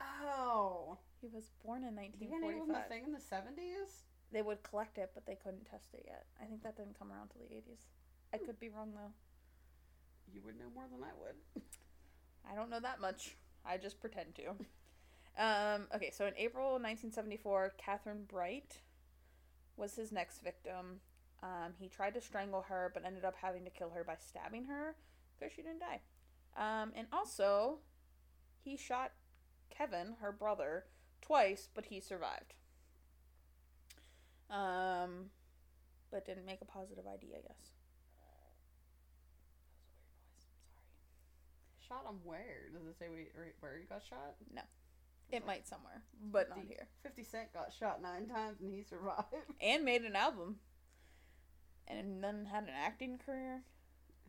Oh. 0.00 0.98
He 1.20 1.28
was 1.32 1.50
born 1.64 1.84
in 1.84 1.94
DNA 1.94 2.12
1945. 2.20 2.58
wasn't 2.60 2.78
a 2.78 2.88
thing 2.88 3.04
in 3.04 3.12
the 3.12 3.18
70s? 3.18 4.04
They 4.32 4.42
would 4.42 4.62
collect 4.62 4.98
it, 4.98 5.10
but 5.14 5.26
they 5.26 5.36
couldn't 5.36 5.64
test 5.70 5.94
it 5.94 6.04
yet. 6.06 6.26
I 6.40 6.44
think 6.44 6.62
that 6.62 6.76
didn't 6.76 6.98
come 6.98 7.12
around 7.12 7.28
till 7.30 7.42
the 7.42 7.54
80s. 7.54 7.86
I 8.32 8.38
could 8.38 8.58
be 8.58 8.68
wrong 8.68 8.90
though. 8.94 9.12
You 10.34 10.42
would 10.44 10.58
know 10.58 10.70
more 10.74 10.84
than 10.90 11.02
I 11.04 11.12
would. 11.20 11.62
I 12.50 12.54
don't 12.54 12.68
know 12.68 12.80
that 12.80 13.00
much. 13.00 13.36
I 13.64 13.76
just 13.76 14.00
pretend 14.00 14.34
to. 14.36 14.54
Um, 15.36 15.88
okay, 15.94 16.10
so 16.12 16.26
in 16.26 16.34
April 16.36 16.74
1974, 16.74 17.74
Kathryn 17.80 18.28
Bright 18.28 18.78
was 19.76 19.96
his 19.96 20.12
next 20.12 20.42
victim. 20.42 21.00
Um, 21.44 21.74
he 21.78 21.88
tried 21.88 22.14
to 22.14 22.22
strangle 22.22 22.62
her, 22.62 22.90
but 22.94 23.04
ended 23.04 23.24
up 23.24 23.34
having 23.40 23.64
to 23.64 23.70
kill 23.70 23.90
her 23.90 24.02
by 24.02 24.16
stabbing 24.18 24.64
her 24.64 24.96
because 25.38 25.52
she 25.54 25.60
didn't 25.60 25.80
die. 25.80 26.00
Um, 26.56 26.92
and 26.96 27.06
also, 27.12 27.80
he 28.62 28.78
shot 28.78 29.12
Kevin, 29.68 30.14
her 30.22 30.32
brother, 30.32 30.84
twice, 31.20 31.68
but 31.74 31.84
he 31.86 32.00
survived. 32.00 32.54
Um, 34.48 35.30
but 36.10 36.24
didn't 36.24 36.46
make 36.46 36.62
a 36.62 36.64
positive 36.64 37.04
ID, 37.06 37.26
I 37.34 37.42
guess. 37.42 37.72
That 38.22 38.32
was 38.32 38.48
a 38.48 39.60
weird 39.60 40.00
noise. 40.00 40.48
Sorry. 41.84 42.00
Shot 42.00 42.10
him 42.10 42.20
where? 42.24 42.70
Does 42.72 42.86
it 42.86 42.98
say 42.98 43.06
where 43.60 43.78
he 43.78 43.86
got 43.86 44.02
shot? 44.08 44.36
No. 44.54 44.62
It 45.30 45.46
might 45.46 45.66
somewhere, 45.66 46.02
but 46.30 46.48
not 46.48 46.60
here. 46.68 46.86
50 47.02 47.24
Cent 47.24 47.52
got 47.52 47.72
shot 47.72 48.00
nine 48.00 48.28
times 48.28 48.60
and 48.60 48.72
he 48.72 48.82
survived. 48.88 49.26
And 49.60 49.84
made 49.84 50.02
an 50.02 50.16
album. 50.16 50.56
And 51.88 52.22
then 52.22 52.46
had 52.50 52.64
an 52.64 52.70
acting 52.70 53.18
career. 53.18 53.62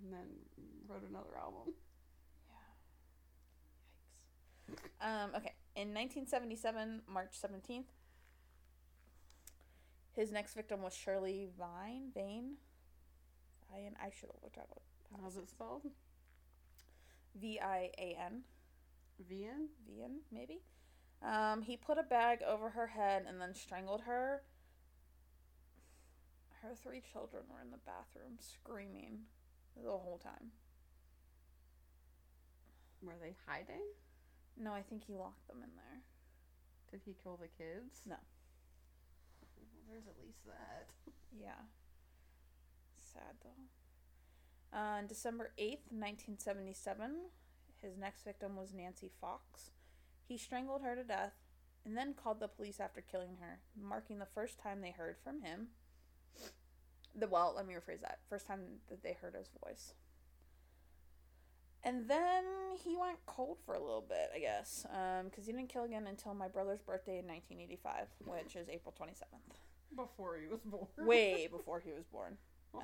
And 0.01 0.13
then 0.13 0.27
wrote 0.87 1.03
another 1.09 1.37
album. 1.39 1.73
Yeah. 4.67 4.75
Yikes. 4.75 5.25
Um, 5.25 5.29
okay. 5.35 5.53
In 5.75 5.93
1977, 5.93 7.01
March 7.07 7.35
17th, 7.41 7.85
his 10.13 10.31
next 10.31 10.53
victim 10.53 10.81
was 10.81 10.93
Shirley 10.95 11.49
Vine. 11.57 12.11
Vane? 12.13 12.55
I, 13.73 13.89
I 14.05 14.09
should 14.09 14.29
have 14.29 14.41
looked 14.41 14.57
at 14.57 14.69
it. 14.71 14.81
How's 15.21 15.37
it 15.37 15.49
spelled? 15.49 15.83
V 17.35 17.59
I 17.59 17.89
A 17.97 18.17
N. 18.25 18.43
Vian? 19.29 19.67
Vian, 19.89 20.19
maybe? 20.31 20.61
Um, 21.21 21.61
he 21.61 21.77
put 21.77 21.97
a 21.97 22.03
bag 22.03 22.39
over 22.47 22.69
her 22.69 22.87
head 22.87 23.25
and 23.27 23.39
then 23.41 23.53
strangled 23.53 24.01
her. 24.01 24.43
Her 26.65 26.73
three 26.73 27.01
children 27.13 27.43
were 27.47 27.61
in 27.61 27.69
the 27.69 27.85
bathroom 27.85 28.41
screaming 28.41 29.29
the 29.77 29.91
whole 29.91 30.19
time. 30.21 30.49
Were 33.03 33.21
they 33.21 33.35
hiding? 33.45 33.85
No, 34.57 34.73
I 34.73 34.81
think 34.81 35.03
he 35.05 35.13
locked 35.13 35.47
them 35.47 35.57
in 35.61 35.69
there. 35.75 36.01
Did 36.89 37.01
he 37.05 37.15
kill 37.21 37.37
the 37.37 37.53
kids? 37.53 38.01
No. 38.07 38.15
Well, 39.61 39.85
there's 39.87 40.07
at 40.07 40.17
least 40.25 40.43
that. 40.47 40.87
Yeah. 41.39 41.69
Sad 43.13 43.37
though. 43.43 44.77
Uh, 44.77 44.97
on 44.97 45.07
December 45.07 45.51
8th, 45.59 45.85
1977, 45.93 47.29
his 47.79 47.95
next 47.95 48.23
victim 48.23 48.55
was 48.55 48.73
Nancy 48.73 49.11
Fox. 49.21 49.69
He 50.27 50.39
strangled 50.39 50.81
her 50.81 50.95
to 50.95 51.03
death 51.03 51.33
and 51.85 51.95
then 51.95 52.15
called 52.15 52.39
the 52.39 52.47
police 52.47 52.79
after 52.79 53.01
killing 53.01 53.37
her, 53.39 53.59
marking 53.79 54.17
the 54.17 54.25
first 54.25 54.57
time 54.57 54.81
they 54.81 54.91
heard 54.91 55.17
from 55.23 55.41
him. 55.41 55.67
The 57.15 57.27
well, 57.27 57.53
let 57.55 57.65
me 57.67 57.73
rephrase 57.75 58.01
that. 58.01 58.19
First 58.29 58.45
time 58.47 58.59
that 58.89 59.01
they 59.01 59.13
heard 59.13 59.35
his 59.35 59.49
voice. 59.63 59.93
And 61.83 62.09
then 62.09 62.43
he 62.83 62.97
went 62.97 63.17
cold 63.27 63.57
for 63.65 63.75
a 63.75 63.79
little 63.79 64.03
bit, 64.07 64.31
I 64.35 64.39
guess, 64.39 64.85
because 65.23 65.45
he 65.45 65.51
didn't 65.51 65.69
kill 65.69 65.83
again 65.83 66.07
until 66.07 66.33
my 66.33 66.47
brother's 66.47 66.81
birthday 66.81 67.19
in 67.19 67.27
1985, 67.27 68.07
which 68.25 68.55
is 68.55 68.67
April 68.69 68.93
27th 68.99 69.95
Before 69.95 70.35
he 70.37 70.47
was 70.47 70.61
born. 70.65 70.87
way 71.07 71.47
before 71.49 71.79
he 71.79 71.91
was 71.93 72.05
born. 72.05 72.37
Um, 72.73 72.81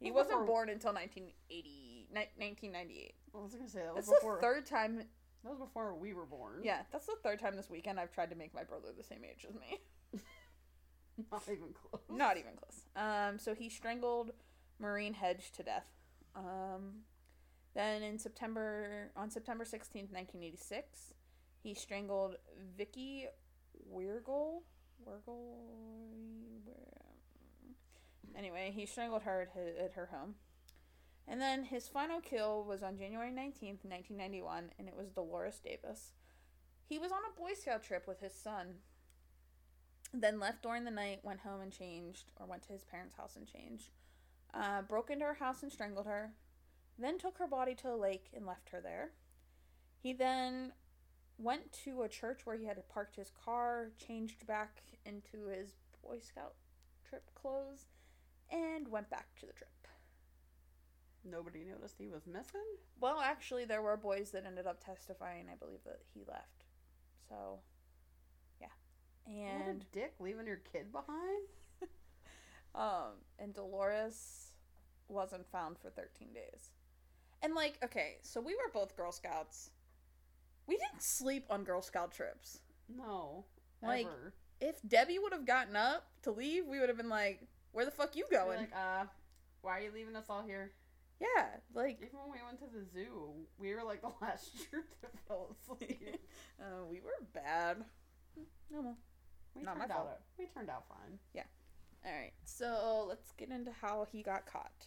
he 0.00 0.10
Well, 0.10 0.24
wasn't 0.24 0.40
before- 0.40 0.46
born 0.46 0.68
until 0.70 0.92
1980, 0.92 2.08
ni- 2.12 2.28
1998. 2.36 3.14
I 3.32 3.38
was 3.38 3.54
gonna 3.54 3.68
say 3.68 3.78
that 3.84 3.94
was 3.94 4.06
That's 4.06 4.18
before. 4.18 4.34
the 4.36 4.42
third 4.42 4.66
time. 4.66 4.98
That 5.44 5.50
was 5.50 5.58
before 5.60 5.94
we 5.94 6.12
were 6.12 6.26
born. 6.26 6.60
Yeah, 6.64 6.82
that's 6.90 7.06
the 7.06 7.16
third 7.22 7.38
time 7.38 7.54
this 7.56 7.70
weekend 7.70 7.98
I've 8.00 8.12
tried 8.12 8.30
to 8.30 8.36
make 8.36 8.52
my 8.52 8.64
brother 8.64 8.88
the 8.96 9.02
same 9.04 9.24
age 9.24 9.46
as 9.48 9.54
me. 9.54 9.80
Not 11.30 11.42
even 11.48 11.74
close. 11.74 12.02
Not 12.10 12.36
even 12.36 12.52
close. 12.56 12.86
Um, 12.96 13.38
so 13.38 13.54
he 13.54 13.68
strangled 13.68 14.32
Maureen 14.78 15.14
Hedge 15.14 15.52
to 15.52 15.62
death. 15.62 15.86
Um, 16.34 17.02
then 17.74 18.02
in 18.02 18.18
September, 18.18 19.10
on 19.16 19.30
September 19.30 19.64
16th, 19.64 20.12
1986, 20.12 21.12
he 21.62 21.74
strangled 21.74 22.36
Vicky 22.76 23.26
Wirgle. 23.90 24.62
Wirgle. 25.06 25.56
Anyway, 28.36 28.72
he 28.74 28.86
strangled 28.86 29.22
her 29.22 29.42
at, 29.42 29.50
his, 29.50 29.76
at 29.78 29.92
her 29.92 30.08
home. 30.12 30.34
And 31.28 31.40
then 31.40 31.64
his 31.64 31.86
final 31.86 32.20
kill 32.20 32.64
was 32.64 32.82
on 32.82 32.96
January 32.96 33.30
19th, 33.30 33.84
1991, 33.84 34.70
and 34.78 34.88
it 34.88 34.96
was 34.96 35.10
Dolores 35.10 35.60
Davis. 35.62 36.12
He 36.88 36.98
was 36.98 37.12
on 37.12 37.20
a 37.30 37.40
Boy 37.40 37.52
Scout 37.54 37.82
trip 37.82 38.08
with 38.08 38.20
his 38.20 38.34
son, 38.34 38.74
then 40.12 40.38
left 40.38 40.62
during 40.62 40.84
the 40.84 40.90
night, 40.90 41.20
went 41.22 41.40
home 41.40 41.60
and 41.60 41.72
changed, 41.72 42.32
or 42.38 42.46
went 42.46 42.62
to 42.64 42.72
his 42.72 42.84
parents' 42.84 43.16
house 43.16 43.36
and 43.36 43.46
changed. 43.46 43.90
Uh, 44.52 44.82
broke 44.82 45.10
into 45.10 45.24
her 45.24 45.34
house 45.34 45.62
and 45.62 45.72
strangled 45.72 46.06
her, 46.06 46.32
then 46.98 47.18
took 47.18 47.38
her 47.38 47.46
body 47.46 47.74
to 47.74 47.88
a 47.88 47.96
lake 47.96 48.26
and 48.34 48.46
left 48.46 48.68
her 48.70 48.80
there. 48.80 49.12
He 50.02 50.12
then 50.12 50.72
went 51.38 51.72
to 51.84 52.02
a 52.02 52.08
church 52.08 52.40
where 52.44 52.56
he 52.56 52.66
had 52.66 52.76
parked 52.88 53.16
his 53.16 53.32
car, 53.44 53.90
changed 53.98 54.46
back 54.46 54.82
into 55.06 55.46
his 55.46 55.72
Boy 56.02 56.18
Scout 56.20 56.54
trip 57.08 57.30
clothes, 57.34 57.86
and 58.50 58.88
went 58.88 59.08
back 59.08 59.28
to 59.40 59.46
the 59.46 59.52
trip. 59.52 59.68
Nobody 61.24 61.64
noticed 61.64 61.96
he 61.98 62.08
was 62.08 62.26
missing. 62.26 62.60
Well, 63.00 63.20
actually, 63.20 63.64
there 63.64 63.82
were 63.82 63.96
boys 63.96 64.32
that 64.32 64.44
ended 64.44 64.66
up 64.66 64.84
testifying. 64.84 65.46
I 65.50 65.54
believe 65.54 65.84
that 65.84 66.00
he 66.12 66.24
left. 66.26 66.64
So, 67.28 67.60
yeah, 67.60 67.60
what 67.60 67.62
and 67.68 67.71
a 69.72 69.94
dick 69.94 70.14
leaving 70.18 70.46
your 70.46 70.60
kid 70.72 70.92
behind. 70.92 71.48
um, 72.74 73.12
and 73.38 73.54
Dolores 73.54 74.52
wasn't 75.08 75.46
found 75.50 75.78
for 75.78 75.90
thirteen 75.90 76.32
days. 76.32 76.70
And 77.42 77.54
like, 77.54 77.78
okay, 77.84 78.16
so 78.22 78.40
we 78.40 78.54
were 78.54 78.70
both 78.72 78.96
Girl 78.96 79.12
Scouts. 79.12 79.70
We 80.66 80.76
didn't 80.76 81.02
sleep 81.02 81.46
on 81.50 81.64
Girl 81.64 81.82
Scout 81.82 82.12
trips. 82.12 82.60
No. 82.88 83.44
Like, 83.82 84.06
ever. 84.06 84.32
If 84.60 84.76
Debbie 84.86 85.18
would 85.18 85.32
have 85.32 85.44
gotten 85.44 85.74
up 85.74 86.06
to 86.22 86.30
leave, 86.30 86.66
we 86.66 86.78
would 86.78 86.88
have 86.88 86.96
been 86.98 87.08
like, 87.08 87.40
"Where 87.72 87.84
the 87.84 87.90
fuck 87.90 88.14
you 88.14 88.26
going?" 88.30 88.60
Like, 88.60 88.76
uh, 88.76 89.06
why 89.62 89.78
are 89.78 89.82
you 89.82 89.90
leaving 89.92 90.14
us 90.14 90.26
all 90.28 90.42
here? 90.42 90.72
yeah, 91.22 91.46
like 91.74 91.98
Even 92.02 92.18
when 92.18 92.32
we 92.32 92.44
went 92.44 92.58
to 92.58 92.66
the 92.66 92.84
zoo, 92.92 93.32
we 93.58 93.74
were 93.74 93.84
like 93.84 94.02
the 94.02 94.10
last 94.20 94.50
troop 94.68 94.86
that 95.02 95.12
fell 95.28 95.54
asleep. 95.54 96.18
uh, 96.60 96.84
we 96.90 97.00
were 97.00 97.12
bad. 97.32 97.84
No, 98.70 98.80
well. 98.80 98.96
We 99.54 99.62
Not 99.62 99.74
my 99.76 99.80
turned 99.86 99.92
fault. 99.92 100.08
out. 100.08 100.20
We 100.38 100.46
turned 100.46 100.70
out 100.70 100.84
fine. 100.88 101.18
Yeah. 101.34 101.42
All 102.04 102.12
right, 102.12 102.32
so 102.44 103.04
let's 103.08 103.32
get 103.32 103.50
into 103.50 103.70
how 103.80 104.06
he 104.10 104.22
got 104.22 104.44
caught. 104.46 104.86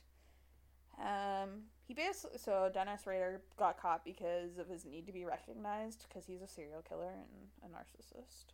Um, 1.00 1.64
he 1.88 1.94
basically 1.94 2.40
so 2.40 2.70
Dennis 2.74 3.06
Rader 3.06 3.42
got 3.58 3.80
caught 3.80 4.04
because 4.04 4.58
of 4.58 4.68
his 4.68 4.86
need 4.86 5.06
to 5.08 5.14
be 5.14 5.26
recognized 5.26 6.06
because 6.08 6.26
he's 6.26 6.42
a 6.42 6.48
serial 6.48 6.82
killer 6.82 7.12
and 7.14 7.72
a 7.72 7.76
narcissist. 7.78 8.54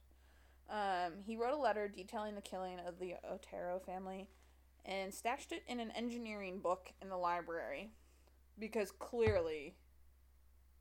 Um, 0.69 1.13
he 1.25 1.35
wrote 1.37 1.53
a 1.53 1.57
letter 1.57 1.87
detailing 1.87 2.35
the 2.35 2.41
killing 2.41 2.79
of 2.87 2.99
the 2.99 3.15
Otero 3.29 3.79
family 3.79 4.27
and 4.85 5.13
stashed 5.13 5.51
it 5.51 5.63
in 5.67 5.79
an 5.79 5.91
engineering 5.91 6.59
book 6.59 6.91
in 7.01 7.09
the 7.09 7.17
library 7.17 7.91
because 8.57 8.91
clearly 8.91 9.75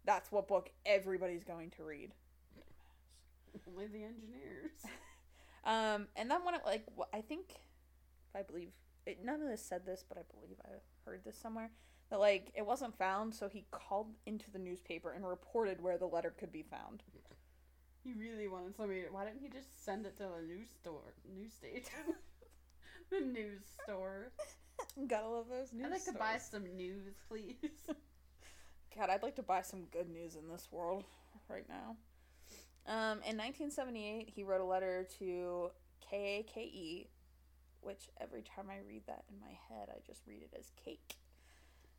that's 0.05 0.31
what 0.33 0.49
book 0.49 0.71
everybody's 0.87 1.45
going 1.45 1.71
to 1.71 1.83
read. 1.85 2.13
Only 3.69 3.87
the 3.87 4.05
engineers. 4.05 4.71
Um, 5.65 6.09
and 6.17 6.31
then 6.31 6.45
when 6.45 6.55
it 6.55 6.63
like 6.65 6.87
I 7.13 7.21
think, 7.21 7.55
I 8.35 8.43
believe 8.43 8.71
it, 9.07 9.25
none 9.25 9.43
of 9.43 9.49
this 9.49 9.63
said 9.65 9.85
this, 9.85 10.05
but 10.09 10.19
I 10.19 10.23
believe 10.35 10.57
I 10.65 10.71
heard 11.05 11.25
this 11.25 11.37
somewhere 11.37 11.71
that 12.11 12.21
like 12.21 12.53
it 12.55 12.67
wasn't 12.67 12.97
found, 12.97 13.35
so 13.35 13.49
he 13.49 13.65
called 13.71 14.15
into 14.27 14.51
the 14.51 14.59
newspaper 14.59 15.13
and 15.13 15.27
reported 15.27 15.81
where 15.83 15.99
the 15.99 16.07
letter 16.07 16.31
could 16.31 16.53
be 16.53 16.63
found. 16.63 17.03
He 18.03 18.15
really 18.15 18.49
wanted 18.49 18.75
somebody. 18.77 19.03
Why 19.11 19.27
didn't 19.27 19.41
he 19.41 19.49
just 19.49 19.85
send 19.85 20.07
it 20.07 20.17
to 20.17 20.23
the 20.23 20.47
news 20.47 20.69
store, 20.81 21.15
news 21.37 21.53
station, 21.53 22.15
the 23.11 23.21
news 23.21 23.61
store? 23.83 24.33
Gotta 25.09 25.29
love 25.29 25.47
those 25.51 25.73
news. 25.73 25.85
I'd 25.85 25.93
like 25.93 26.05
to 26.05 26.13
buy 26.13 26.39
some 26.39 26.65
news, 26.77 27.15
please. 27.29 27.57
God, 28.97 29.11
I'd 29.11 29.23
like 29.23 29.37
to 29.37 29.43
buy 29.43 29.63
some 29.63 29.85
good 29.93 30.09
news 30.09 30.35
in 30.35 30.49
this 30.49 30.69
world 30.73 31.05
right 31.49 31.69
now. 31.69 31.97
Um, 32.87 33.23
in 33.27 33.37
1978, 33.37 34.31
he 34.35 34.43
wrote 34.43 34.61
a 34.61 34.65
letter 34.65 35.07
to 35.19 35.71
KAKE, 36.11 37.09
which 37.83 38.09
every 38.21 38.43
time 38.43 38.67
I 38.71 38.79
read 38.87 39.03
that 39.07 39.25
in 39.31 39.41
my 39.41 39.57
head, 39.69 39.89
I 39.91 40.01
just 40.07 40.23
read 40.27 40.43
it 40.43 40.57
as 40.59 40.71
cake. 40.83 41.17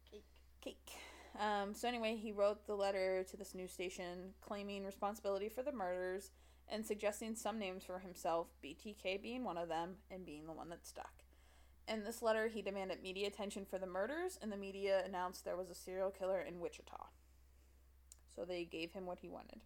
Cake. 0.10 0.26
Cake. 0.62 0.92
Um, 1.40 1.74
so, 1.74 1.88
anyway, 1.88 2.18
he 2.18 2.32
wrote 2.32 2.68
the 2.68 2.76
letter 2.76 3.24
to 3.30 3.38
this 3.38 3.56
news 3.56 3.72
station 3.72 4.34
claiming 4.42 4.84
responsibility 4.84 5.48
for 5.48 5.64
the 5.64 5.72
murders 5.72 6.32
and 6.68 6.86
suggesting 6.86 7.36
some 7.36 7.60
names 7.60 7.84
for 7.84 8.00
himself, 8.00 8.48
BTK 8.64 9.22
being 9.22 9.44
one 9.44 9.58
of 9.58 9.68
them, 9.68 9.96
and 10.10 10.26
being 10.26 10.46
the 10.46 10.54
one 10.54 10.70
that 10.70 10.86
stuck. 10.86 11.24
In 11.88 12.04
this 12.04 12.22
letter, 12.22 12.48
he 12.48 12.62
demanded 12.62 13.02
media 13.02 13.28
attention 13.28 13.66
for 13.66 13.78
the 13.78 13.88
murders, 13.88 14.38
and 14.42 14.52
the 14.52 14.58
media 14.58 15.04
announced 15.06 15.44
there 15.44 15.58
was 15.58 15.70
a 15.70 15.76
serial 15.76 16.12
killer 16.12 16.40
in 16.40 16.60
Wichita. 16.60 17.08
So 18.34 18.46
they 18.46 18.64
gave 18.64 18.94
him 18.94 19.06
what 19.06 19.20
he 19.20 19.28
wanted. 19.28 19.60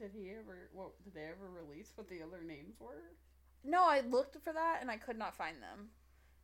Did 0.00 0.12
he 0.14 0.30
ever? 0.30 0.70
What 0.72 1.02
did 1.04 1.14
they 1.14 1.24
ever 1.24 1.50
release? 1.50 1.92
What 1.94 2.08
the 2.08 2.22
other 2.22 2.42
names 2.42 2.76
were? 2.80 3.12
No, 3.62 3.84
I 3.84 4.00
looked 4.00 4.36
for 4.42 4.52
that 4.52 4.78
and 4.80 4.90
I 4.90 4.96
could 4.96 5.18
not 5.18 5.36
find 5.36 5.56
them. 5.56 5.90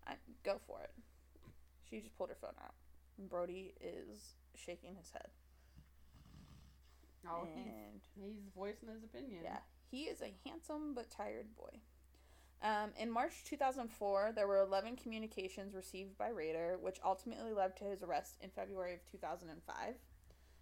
I 0.07 0.15
go 0.45 0.61
for 0.67 0.83
it. 0.83 0.93
She 1.89 2.01
just 2.01 2.17
pulled 2.17 2.29
her 2.29 2.37
phone 2.39 2.55
out. 2.63 2.75
And 3.19 3.31
Brody 3.31 3.73
is 3.81 4.35
shaking 4.55 4.95
his 4.95 5.11
head. 5.11 5.29
Oh, 7.27 7.49
and 7.57 7.65
he's 8.15 8.35
he's 8.37 8.53
voicing 8.55 8.91
his 8.93 9.03
opinion. 9.03 9.41
yeah, 9.43 9.59
he 9.91 10.03
is 10.03 10.21
a 10.21 10.35
handsome 10.47 10.95
but 10.95 11.11
tired 11.11 11.47
boy. 11.57 11.81
Um, 12.63 12.91
in 12.99 13.11
March 13.11 13.45
2004, 13.45 14.33
there 14.35 14.47
were 14.47 14.61
11 14.61 14.97
communications 14.97 15.75
received 15.75 16.17
by 16.17 16.29
Rader, 16.29 16.79
which 16.81 16.99
ultimately 17.05 17.53
led 17.53 17.77
to 17.77 17.85
his 17.85 18.03
arrest 18.03 18.37
in 18.41 18.51
February 18.51 18.95
of 18.95 19.01
2005. 19.11 19.95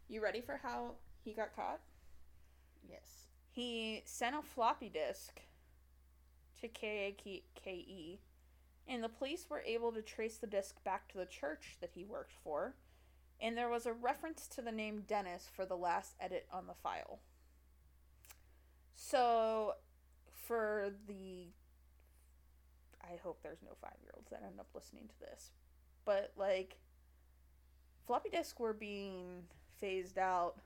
You 0.09 0.23
ready 0.23 0.41
for 0.41 0.61
how 0.63 0.93
he 1.25 1.33
got 1.33 1.55
caught? 1.55 1.81
Yes. 2.88 3.26
He 3.50 4.03
sent 4.05 4.37
a 4.37 4.43
floppy 4.43 4.88
disk 4.88 5.41
to 6.61 6.69
KAKE, 6.69 8.19
and 8.88 9.03
the 9.03 9.09
police 9.09 9.47
were 9.49 9.62
able 9.62 9.93
to 9.93 10.03
trace 10.03 10.37
the 10.38 10.47
disk 10.47 10.83
back 10.85 11.09
to 11.09 11.19
the 11.19 11.26
church 11.26 11.76
that 11.81 11.91
he 11.95 12.05
worked 12.05 12.33
for, 12.43 12.75
and 13.41 13.57
there 13.57 13.69
was 13.69 13.87
a 13.87 13.93
reference 13.93 14.47
to 14.49 14.62
the 14.62 14.73
name 14.73 15.05
Dennis 15.07 15.49
for 15.55 15.67
the 15.67 15.76
last 15.76 16.14
edit 16.21 16.47
on 16.53 16.67
the 16.67 16.75
file. 16.75 17.21
So, 18.95 19.75
for 20.33 20.91
the. 21.07 21.49
I 23.03 23.17
hope 23.23 23.41
there's 23.43 23.62
no 23.62 23.73
five 23.81 23.97
year 24.03 24.12
olds 24.14 24.31
that 24.31 24.43
end 24.45 24.59
up 24.59 24.69
listening 24.75 25.09
to 25.09 25.21
this, 25.21 25.50
but 26.05 26.33
like, 26.37 26.76
floppy 28.07 28.31
disks 28.31 28.59
were 28.59 28.73
being 28.73 29.45
phased 29.79 30.19
out 30.19 30.57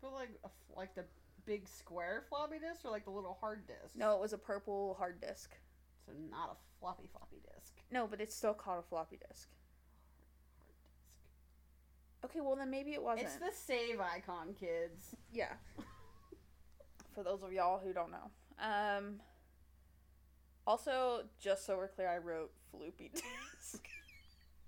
But 0.00 0.12
like, 0.12 0.30
like 0.76 0.94
the 0.94 1.04
big 1.48 1.66
square 1.66 2.24
floppy 2.28 2.58
disk, 2.58 2.84
or 2.84 2.90
like 2.90 3.04
the 3.04 3.10
little 3.10 3.38
hard 3.40 3.66
disk. 3.66 3.96
No, 3.96 4.14
it 4.14 4.20
was 4.20 4.34
a 4.34 4.38
purple 4.38 4.94
hard 4.98 5.20
disk. 5.20 5.56
So 6.04 6.12
not 6.30 6.50
a 6.52 6.56
floppy 6.78 7.08
floppy 7.10 7.38
disk. 7.54 7.72
No, 7.90 8.06
but 8.06 8.20
it's 8.20 8.34
still 8.36 8.52
called 8.54 8.78
a 8.80 8.82
floppy 8.88 9.16
disk. 9.16 9.48
Hard 10.58 10.68
disk. 10.68 12.24
Okay, 12.26 12.40
well 12.40 12.54
then 12.54 12.70
maybe 12.70 12.92
it 12.92 13.02
wasn't. 13.02 13.26
It's 13.28 13.36
the 13.36 13.50
save 13.52 13.98
icon, 13.98 14.54
kids. 14.60 15.16
yeah. 15.32 15.54
For 17.14 17.24
those 17.24 17.42
of 17.42 17.52
y'all 17.52 17.80
who 17.82 17.92
don't 17.92 18.10
know. 18.12 18.30
Um 18.62 19.20
also, 20.66 21.22
just 21.40 21.64
so 21.64 21.78
we're 21.78 21.88
clear, 21.88 22.08
I 22.08 22.18
wrote 22.18 22.50
floopy 22.74 23.10
disk. 23.14 23.88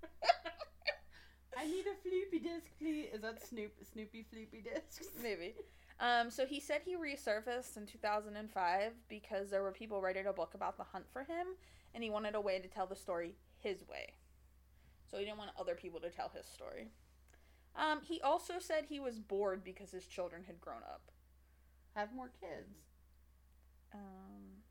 I 1.57 1.67
need 1.67 1.85
a 1.85 2.07
floopy 2.07 2.41
disk, 2.41 2.65
please. 2.79 3.09
Is 3.13 3.21
that 3.21 3.45
Snoop 3.47 3.71
Snoopy 3.93 4.25
floopy 4.33 4.63
disk? 4.63 5.03
maybe. 5.21 5.53
Um, 6.01 6.31
so 6.31 6.45
he 6.47 6.59
said 6.59 6.81
he 6.83 6.95
resurfaced 6.95 7.77
in 7.77 7.85
2005 7.85 8.91
because 9.07 9.49
there 9.51 9.61
were 9.61 9.71
people 9.71 10.01
writing 10.01 10.25
a 10.25 10.33
book 10.33 10.53
about 10.55 10.75
the 10.77 10.83
hunt 10.83 11.05
for 11.13 11.21
him, 11.21 11.47
and 11.93 12.03
he 12.03 12.09
wanted 12.09 12.33
a 12.35 12.41
way 12.41 12.57
to 12.59 12.67
tell 12.67 12.87
the 12.87 12.95
story 12.95 13.35
his 13.59 13.87
way. 13.87 14.13
So 15.09 15.17
he 15.17 15.25
didn't 15.25 15.37
want 15.37 15.51
other 15.59 15.75
people 15.75 15.99
to 15.99 16.09
tell 16.09 16.31
his 16.35 16.47
story. 16.47 16.87
Um, 17.75 17.99
he 18.01 18.19
also 18.21 18.55
said 18.59 18.85
he 18.89 18.99
was 18.99 19.19
bored 19.19 19.63
because 19.63 19.91
his 19.91 20.07
children 20.07 20.43
had 20.47 20.59
grown 20.59 20.81
up. 20.91 21.11
Have 21.95 22.13
more 22.13 22.31
kids. 22.39 22.73
Um, 23.93 24.63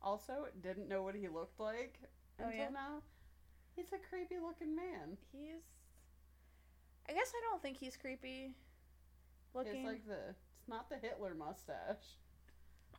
Also, 0.00 0.46
didn't 0.62 0.88
know 0.88 1.02
what 1.02 1.16
he 1.16 1.26
looked 1.28 1.58
like 1.58 1.98
Oh, 2.40 2.44
until 2.44 2.56
yeah? 2.58 2.68
now. 2.70 3.02
He's 3.74 3.92
a 3.92 3.98
creepy 4.08 4.36
looking 4.40 4.76
man. 4.76 5.16
he's. 5.32 5.62
I 7.08 7.12
guess 7.12 7.32
I 7.36 7.40
don't 7.50 7.60
think 7.62 7.78
he's 7.78 7.96
creepy. 7.96 8.54
Looking, 9.54 9.76
It's 9.76 9.86
like 9.86 10.06
the. 10.06 10.30
It's 10.30 10.68
not 10.68 10.88
the 10.90 10.96
Hitler 10.98 11.34
mustache. 11.34 12.18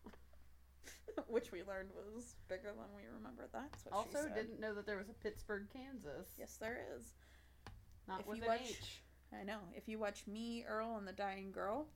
which 1.28 1.52
we 1.52 1.60
learned 1.64 1.90
was 2.16 2.36
bigger 2.48 2.70
than 2.76 2.88
we 2.96 3.02
remembered. 3.16 3.50
That's 3.52 3.86
what 3.86 3.94
she 4.10 4.16
Also, 4.18 4.28
said. 4.28 4.36
didn't 4.36 4.60
know 4.60 4.74
that 4.74 4.86
there 4.86 4.98
was 4.98 5.10
a 5.10 5.14
Pittsburgh, 5.14 5.68
Kansas. 5.74 6.28
Yes, 6.38 6.58
there 6.60 6.80
is. 6.98 7.14
Not 8.08 8.22
if 8.22 8.28
with 8.28 8.38
you 8.38 8.44
an 8.44 8.50
watch- 8.50 8.62
H. 8.70 9.02
I 9.40 9.44
know. 9.44 9.60
If 9.76 9.88
you 9.88 10.00
watch 10.00 10.26
Me, 10.28 10.66
Earl, 10.68 10.98
and 10.98 11.08
the 11.08 11.12
Dying 11.14 11.52
Girl, 11.52 11.88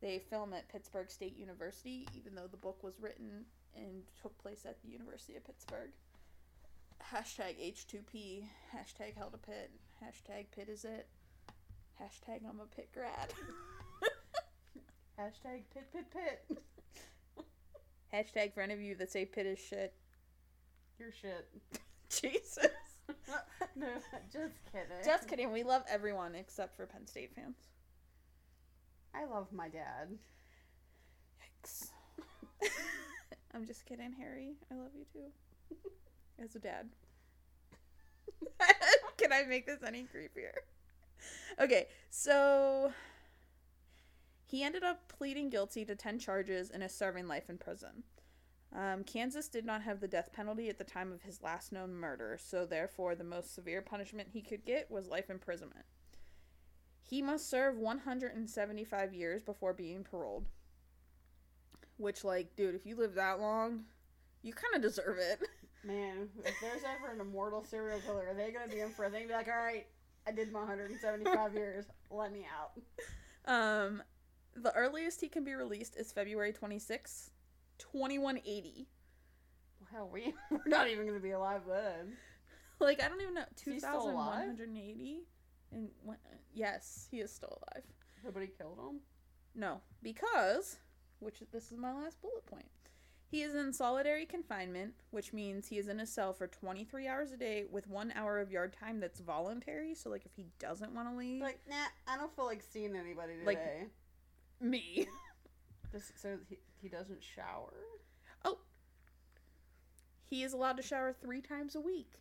they 0.00 0.18
film 0.18 0.52
at 0.52 0.68
Pittsburgh 0.68 1.08
State 1.10 1.36
University, 1.36 2.08
even 2.16 2.34
though 2.34 2.48
the 2.48 2.56
book 2.56 2.82
was 2.82 2.98
written 3.00 3.44
and 3.76 4.02
took 4.20 4.36
place 4.38 4.64
at 4.66 4.80
the 4.82 4.88
University 4.88 5.36
of 5.36 5.44
Pittsburgh. 5.44 5.90
Hashtag 7.12 7.58
H2P. 7.60 8.44
Hashtag 8.74 9.14
Hail 9.14 9.30
to 9.30 9.38
Pitt. 9.38 9.70
Hashtag 10.02 10.46
Pitt 10.54 10.68
is 10.68 10.84
it. 10.84 11.06
Hashtag 12.00 12.40
I'm 12.48 12.60
a 12.60 12.66
Pitt 12.66 12.88
grad. 12.92 13.32
Hashtag 15.20 15.64
Pitt 15.74 15.86
Pitt 15.92 16.06
Pitt. 16.10 16.58
Hashtag 18.14 18.54
for 18.54 18.62
any 18.62 18.72
of 18.72 18.80
you 18.80 18.94
that 18.94 19.12
say 19.12 19.26
Pitt 19.26 19.44
is 19.44 19.58
shit. 19.58 19.92
Your 20.98 21.12
shit. 21.12 21.46
Jesus. 22.08 22.68
no, 23.76 23.86
just 24.32 24.54
kidding. 24.72 25.04
Just 25.04 25.28
kidding. 25.28 25.52
We 25.52 25.62
love 25.62 25.82
everyone 25.90 26.34
except 26.34 26.74
for 26.74 26.86
Penn 26.86 27.06
State 27.06 27.34
fans. 27.34 27.56
I 29.14 29.26
love 29.26 29.52
my 29.52 29.68
dad. 29.68 30.16
Yikes. 31.66 31.88
I'm 33.54 33.66
just 33.66 33.84
kidding, 33.84 34.14
Harry. 34.18 34.54
I 34.72 34.76
love 34.76 34.92
you 34.96 35.04
too. 35.12 35.76
As 36.42 36.54
a 36.54 36.60
dad. 36.60 36.88
Can 39.18 39.34
I 39.34 39.42
make 39.42 39.66
this 39.66 39.80
any 39.86 40.04
creepier? 40.04 40.54
Okay, 41.60 41.88
so 42.08 42.92
he 44.50 44.64
ended 44.64 44.82
up 44.82 45.06
pleading 45.06 45.48
guilty 45.48 45.84
to 45.84 45.94
10 45.94 46.18
charges 46.18 46.70
and 46.70 46.82
is 46.82 46.92
serving 46.92 47.28
life 47.28 47.48
in 47.48 47.56
prison. 47.56 48.02
Um, 48.74 49.04
Kansas 49.04 49.48
did 49.48 49.64
not 49.64 49.82
have 49.82 50.00
the 50.00 50.08
death 50.08 50.32
penalty 50.32 50.68
at 50.68 50.76
the 50.76 50.84
time 50.84 51.12
of 51.12 51.22
his 51.22 51.40
last 51.40 51.70
known 51.70 51.94
murder, 51.94 52.36
so 52.40 52.66
therefore 52.66 53.14
the 53.14 53.22
most 53.22 53.54
severe 53.54 53.80
punishment 53.80 54.30
he 54.32 54.42
could 54.42 54.64
get 54.64 54.90
was 54.90 55.06
life 55.06 55.30
imprisonment. 55.30 55.84
He 57.00 57.22
must 57.22 57.48
serve 57.48 57.76
175 57.76 59.14
years 59.14 59.42
before 59.42 59.72
being 59.72 60.02
paroled. 60.02 60.46
Which, 61.96 62.24
like, 62.24 62.56
dude, 62.56 62.74
if 62.74 62.86
you 62.86 62.96
live 62.96 63.14
that 63.14 63.40
long, 63.40 63.84
you 64.42 64.52
kind 64.52 64.74
of 64.74 64.82
deserve 64.82 65.18
it. 65.18 65.40
Man, 65.84 66.28
if 66.44 66.54
there's 66.60 66.82
ever 66.82 67.12
an 67.12 67.20
immortal 67.20 67.64
serial 67.64 68.00
killer, 68.00 68.28
are 68.28 68.34
they 68.34 68.50
gonna 68.50 68.72
be 68.72 68.80
in 68.80 68.90
for 68.90 69.04
a 69.04 69.10
thing? 69.10 69.28
Be 69.28 69.32
like, 69.32 69.48
all 69.48 69.64
right, 69.64 69.86
I 70.26 70.32
did 70.32 70.50
my 70.50 70.60
175 70.60 71.54
years. 71.54 71.86
Let 72.10 72.32
me 72.32 72.46
out. 72.58 72.72
Um, 73.52 74.02
the 74.54 74.74
earliest 74.74 75.20
he 75.20 75.28
can 75.28 75.44
be 75.44 75.54
released 75.54 75.96
is 75.96 76.12
February 76.12 76.52
26th, 76.52 77.30
2180. 77.78 78.86
Hell, 79.92 80.10
we 80.12 80.34
we're 80.50 80.60
not 80.66 80.88
even 80.88 81.06
gonna 81.06 81.18
be 81.20 81.30
alive 81.32 81.62
then. 81.68 82.16
Like, 82.78 83.02
I 83.02 83.08
don't 83.08 83.20
even 83.20 83.34
know. 83.34 83.44
he 83.64 83.78
still 83.78 84.10
alive? 84.10 84.56
2180? 84.56 85.22
And 85.72 85.88
when, 86.02 86.16
yes, 86.54 87.06
he 87.10 87.20
is 87.20 87.30
still 87.32 87.58
alive. 87.62 87.84
Nobody 88.24 88.46
killed 88.46 88.78
him. 88.78 89.00
No, 89.54 89.80
because, 90.02 90.78
which 91.18 91.42
this 91.52 91.70
is 91.72 91.78
my 91.78 91.92
last 91.92 92.20
bullet 92.22 92.46
point. 92.46 92.66
He 93.26 93.42
is 93.42 93.54
in 93.54 93.72
solitary 93.72 94.26
confinement, 94.26 94.94
which 95.10 95.32
means 95.32 95.68
he 95.68 95.78
is 95.78 95.86
in 95.86 96.00
a 96.00 96.06
cell 96.06 96.32
for 96.32 96.48
23 96.48 97.06
hours 97.06 97.30
a 97.30 97.36
day 97.36 97.64
with 97.70 97.86
one 97.86 98.12
hour 98.16 98.40
of 98.40 98.50
yard 98.50 98.72
time 98.72 98.98
that's 98.98 99.20
voluntary. 99.20 99.94
So, 99.94 100.10
like, 100.10 100.26
if 100.26 100.32
he 100.34 100.46
doesn't 100.58 100.92
want 100.92 101.08
to 101.08 101.14
leave, 101.14 101.40
Like, 101.40 101.60
nah, 101.68 101.76
I 102.08 102.16
don't 102.16 102.34
feel 102.34 102.46
like 102.46 102.62
seeing 102.72 102.96
anybody 102.96 103.34
today. 103.34 103.46
Like- 103.46 103.90
me. 104.60 105.06
Just 105.92 106.20
so 106.20 106.38
he, 106.48 106.58
he 106.80 106.88
doesn't 106.88 107.22
shower. 107.22 107.74
Oh. 108.44 108.58
He 110.26 110.44
is 110.44 110.52
allowed 110.52 110.76
to 110.76 110.82
shower 110.82 111.12
three 111.12 111.40
times 111.40 111.74
a 111.74 111.80
week. 111.80 112.12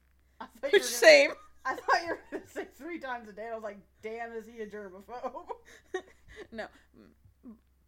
Which 0.61 0.71
gonna, 0.71 0.83
same. 0.83 1.31
I 1.65 1.75
thought 1.75 2.01
you 2.03 2.09
were 2.09 2.19
gonna 2.31 2.47
say 2.47 2.67
three 2.75 2.99
times 2.99 3.29
a 3.29 3.33
day. 3.33 3.49
I 3.51 3.53
was 3.53 3.63
like, 3.63 3.79
damn, 4.01 4.31
is 4.33 4.45
he 4.47 4.61
a 4.61 4.67
germaphobe? 4.67 5.45
No. 6.53 6.67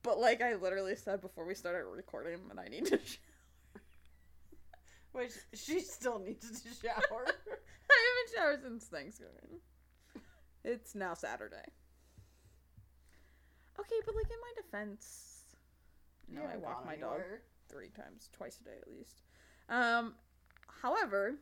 But 0.03 0.19
like 0.19 0.41
I 0.41 0.55
literally 0.55 0.95
said 0.95 1.21
before 1.21 1.45
we 1.45 1.55
started 1.55 1.85
recording 1.85 2.39
that 2.49 2.59
I 2.59 2.67
need 2.67 2.85
to 2.87 2.97
shower. 2.97 3.81
Which 5.13 5.31
she 5.53 5.79
still 5.79 6.19
needs 6.19 6.61
to 6.61 6.69
shower. 6.69 7.27
I 7.27 8.33
haven't 8.35 8.35
showered 8.35 8.63
since 8.63 8.85
Thanksgiving. 8.85 9.59
It's 10.63 10.95
now 10.95 11.13
Saturday. 11.13 11.65
Okay, 13.81 13.95
but 14.05 14.15
like 14.15 14.25
in 14.25 14.37
my 14.39 14.61
defense, 14.61 15.55
no, 16.29 16.41
I 16.41 16.57
walk 16.57 16.85
my 16.85 16.95
dog 16.95 17.19
anywhere. 17.19 17.41
three 17.69 17.89
times, 17.89 18.29
twice 18.35 18.59
a 18.61 18.63
day 18.63 18.77
at 18.81 18.87
least. 18.87 19.21
Um, 19.69 20.13
however, 20.81 21.35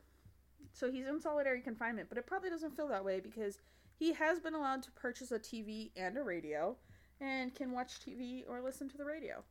so 0.74 0.92
he's 0.92 1.08
in 1.08 1.20
solitary 1.20 1.62
confinement, 1.62 2.10
but 2.10 2.18
it 2.18 2.26
probably 2.26 2.50
doesn't 2.50 2.76
feel 2.76 2.88
that 2.88 3.04
way 3.04 3.20
because 3.20 3.60
he 3.98 4.14
has 4.14 4.40
been 4.40 4.54
allowed 4.56 4.84
to 4.84 4.92
purchase 4.92 5.32
a 5.32 5.40
TV 5.40 5.92
and 5.98 6.18
a 6.18 6.24
radio, 6.24 6.76
and 7.20 7.54
can 7.54 7.72
watch 7.72 8.00
TV 8.00 8.44
or 8.48 8.62
listen 8.62 8.88
to 8.90 8.98
the 8.98 9.06
radio. 9.06 9.44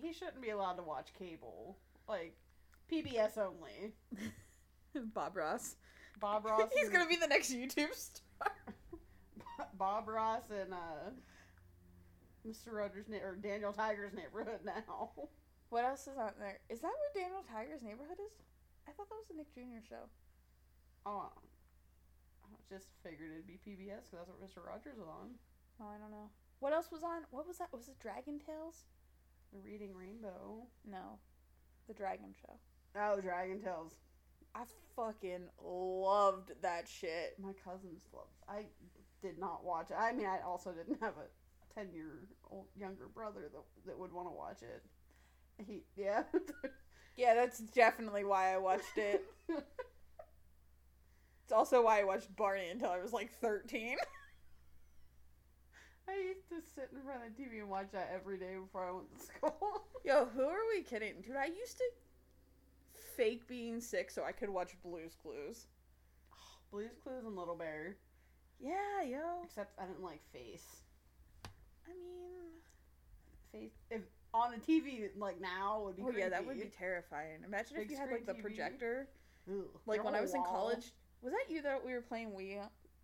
He 0.00 0.12
shouldn't 0.12 0.42
be 0.42 0.50
allowed 0.50 0.74
to 0.74 0.82
watch 0.82 1.12
cable. 1.16 1.76
Like 2.08 2.34
PBS 2.90 3.38
only. 3.38 3.92
Bob 5.14 5.36
Ross. 5.36 5.76
Bob 6.20 6.44
Ross. 6.44 6.68
he's 6.74 6.84
and- 6.88 6.92
gonna 6.92 7.08
be 7.08 7.16
the 7.16 7.26
next 7.28 7.52
YouTube 7.52 7.94
star. 7.94 8.50
Bob 9.78 10.08
Ross 10.08 10.42
and 10.50 10.72
uh, 10.72 11.10
Mr. 12.46 12.72
Rogers' 12.72 13.08
na- 13.08 13.24
or 13.24 13.36
Daniel 13.36 13.72
Tiger's 13.72 14.12
neighborhood 14.14 14.60
now. 14.64 15.10
What 15.70 15.82
else 15.82 16.02
is 16.06 16.16
on 16.16 16.30
there? 16.38 16.60
Is 16.70 16.78
that 16.80 16.92
where 16.94 17.24
Daniel 17.24 17.42
Tiger's 17.50 17.82
neighborhood 17.82 18.20
is? 18.24 18.30
I 18.86 18.92
thought 18.92 19.08
that 19.08 19.18
was 19.18 19.30
a 19.32 19.36
Nick 19.36 19.50
Jr. 19.54 19.82
show. 19.82 20.06
Oh, 21.04 21.32
I 22.44 22.54
just 22.72 22.86
figured 23.02 23.32
it'd 23.32 23.46
be 23.48 23.58
PBS 23.58 24.06
because 24.06 24.22
that's 24.22 24.30
what 24.30 24.38
Mr. 24.44 24.62
Rogers 24.64 24.98
was 24.98 25.08
on. 25.08 25.34
Oh, 25.80 25.90
I 25.90 25.98
don't 25.98 26.12
know. 26.12 26.30
What 26.60 26.74
else 26.74 26.92
was 26.92 27.02
on? 27.02 27.22
What 27.30 27.48
was 27.48 27.58
that? 27.58 27.72
Was 27.72 27.88
it 27.88 27.98
Dragon 27.98 28.38
Tales? 28.38 28.84
The 29.52 29.58
Reading 29.58 29.94
Rainbow. 29.96 30.62
No, 30.88 31.18
the 31.88 31.94
Dragon 31.94 32.34
Show. 32.40 32.54
Oh, 32.94 33.20
Dragon 33.20 33.60
Tales. 33.60 33.94
I 34.54 34.62
fucking 34.94 35.48
loved 35.60 36.52
that 36.62 36.86
shit. 36.88 37.34
My 37.42 37.52
cousins 37.64 38.02
loved. 38.12 38.30
I 38.48 38.66
did 39.22 39.38
not 39.40 39.64
watch 39.64 39.90
it. 39.90 39.96
I 39.98 40.12
mean, 40.12 40.26
I 40.26 40.38
also 40.46 40.70
didn't 40.70 41.00
have 41.00 41.14
a 41.16 41.26
ten 41.74 41.92
year 41.92 42.28
old 42.50 42.66
younger 42.76 43.08
brother 43.08 43.48
that 43.52 43.62
that 43.86 43.98
would 43.98 44.12
want 44.12 44.28
to 44.28 44.32
watch 44.32 44.62
it. 44.62 44.82
He 45.58 45.84
yeah. 45.96 46.24
Yeah, 47.16 47.34
that's 47.34 47.60
definitely 47.60 48.24
why 48.24 48.52
I 48.52 48.58
watched 48.58 48.98
it. 48.98 49.24
It's 51.44 51.52
also 51.52 51.84
why 51.84 52.00
I 52.00 52.04
watched 52.04 52.34
Barney 52.36 52.68
until 52.70 52.90
I 52.90 53.00
was 53.00 53.12
like 53.12 53.30
13. 53.40 53.96
I 56.08 56.16
used 56.16 56.48
to 56.50 56.56
sit 56.74 56.90
in 56.92 57.02
front 57.02 57.22
of 57.24 57.34
the 57.36 57.42
TV 57.42 57.60
and 57.60 57.68
watch 57.68 57.88
that 57.92 58.10
every 58.14 58.38
day 58.38 58.54
before 58.60 58.86
I 58.88 58.92
went 58.92 59.18
to 59.18 59.24
school. 59.24 59.86
Yo, 60.04 60.26
who 60.34 60.42
are 60.42 60.66
we 60.74 60.82
kidding? 60.82 61.22
Dude, 61.22 61.36
I 61.36 61.46
used 61.46 61.78
to 61.78 61.84
fake 63.16 63.46
being 63.46 63.80
sick 63.80 64.10
so 64.10 64.24
I 64.24 64.32
could 64.32 64.50
watch 64.50 64.76
Blue's 64.82 65.14
Clues. 65.14 65.66
Blue's 66.70 66.96
Clues 67.02 67.24
and 67.24 67.36
Little 67.36 67.56
Bear. 67.56 67.96
Yeah, 68.58 69.02
yo. 69.02 69.42
Except 69.44 69.78
I 69.78 69.86
didn't 69.86 70.02
like 70.02 70.22
Face. 70.32 70.83
I 71.86 71.90
mean, 71.92 72.50
Face 73.52 73.72
if 73.90 74.02
on 74.32 74.54
a 74.54 74.58
TV 74.58 75.08
like 75.16 75.40
now 75.40 75.82
would 75.84 75.96
be. 75.96 76.02
oh 76.04 76.10
yeah, 76.16 76.28
that 76.28 76.44
would 76.46 76.58
be 76.60 76.66
terrifying. 76.76 77.38
Imagine 77.44 77.76
if 77.78 77.90
you 77.90 77.96
had 77.96 78.10
like 78.10 78.26
the 78.26 78.34
TV. 78.34 78.42
projector. 78.42 79.08
Like 79.86 80.04
when 80.04 80.14
I 80.14 80.20
was 80.20 80.34
in 80.34 80.42
college. 80.42 80.92
Was 81.22 81.32
that 81.32 81.50
you 81.52 81.62
that 81.62 81.84
we 81.84 81.92
were 81.94 82.02
playing 82.02 82.30
Wii? 82.32 82.58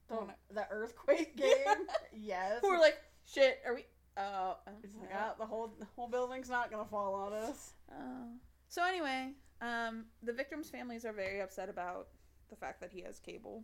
The, 0.08 0.16
the 0.52 0.66
earthquake 0.70 1.36
game. 1.38 1.86
yes. 2.12 2.60
We 2.62 2.68
were 2.70 2.78
like, 2.78 2.98
shit, 3.26 3.60
are 3.64 3.74
we? 3.74 3.86
Uh, 4.16 4.54
It's 4.82 4.94
uh, 4.94 5.00
like, 5.00 5.10
ah, 5.14 5.34
the 5.38 5.46
whole 5.46 5.72
the 5.78 5.86
whole 5.96 6.08
building's 6.08 6.50
not 6.50 6.70
gonna 6.70 6.84
fall 6.84 7.14
on 7.14 7.32
us. 7.32 7.74
Uh, 7.90 8.26
so 8.68 8.84
anyway, 8.84 9.30
um, 9.62 10.04
the 10.22 10.32
victims' 10.32 10.68
families 10.68 11.04
are 11.04 11.12
very 11.12 11.40
upset 11.40 11.68
about 11.68 12.08
the 12.50 12.56
fact 12.56 12.80
that 12.80 12.90
he 12.92 13.00
has 13.02 13.20
cable, 13.20 13.62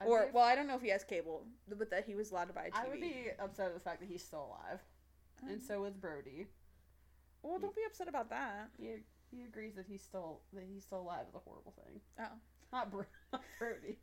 I'd 0.00 0.08
or 0.08 0.26
be- 0.26 0.32
well, 0.32 0.44
I 0.44 0.54
don't 0.54 0.66
know 0.66 0.76
if 0.76 0.82
he 0.82 0.88
has 0.88 1.04
cable, 1.04 1.44
but 1.68 1.90
that 1.90 2.04
he 2.06 2.14
was 2.14 2.30
allowed 2.30 2.46
to 2.48 2.54
buy 2.54 2.66
a 2.66 2.70
TV. 2.70 2.84
I 2.84 2.88
would 2.88 3.00
be 3.00 3.26
upset 3.38 3.66
at 3.68 3.74
the 3.74 3.80
fact 3.80 4.00
that 4.00 4.08
he's 4.08 4.22
still 4.24 4.46
alive, 4.46 4.80
Um, 5.42 5.50
and 5.50 5.62
so 5.62 5.84
is 5.84 5.94
Brody. 5.94 6.46
well, 7.42 7.58
don't 7.58 7.74
be 7.76 7.82
upset 7.86 8.08
about 8.08 8.30
that. 8.30 8.70
He 8.78 9.02
he 9.30 9.42
agrees 9.44 9.74
that 9.76 9.86
he's 9.86 10.02
still 10.02 10.40
that 10.52 10.64
he's 10.64 10.84
still 10.84 11.00
alive 11.02 11.26
is 11.28 11.34
a 11.34 11.38
horrible 11.38 11.72
thing. 11.84 12.00
Oh, 12.18 12.24
Not, 12.72 12.90
Bro- 12.90 13.04
not 13.32 13.42
Brody. 13.58 13.98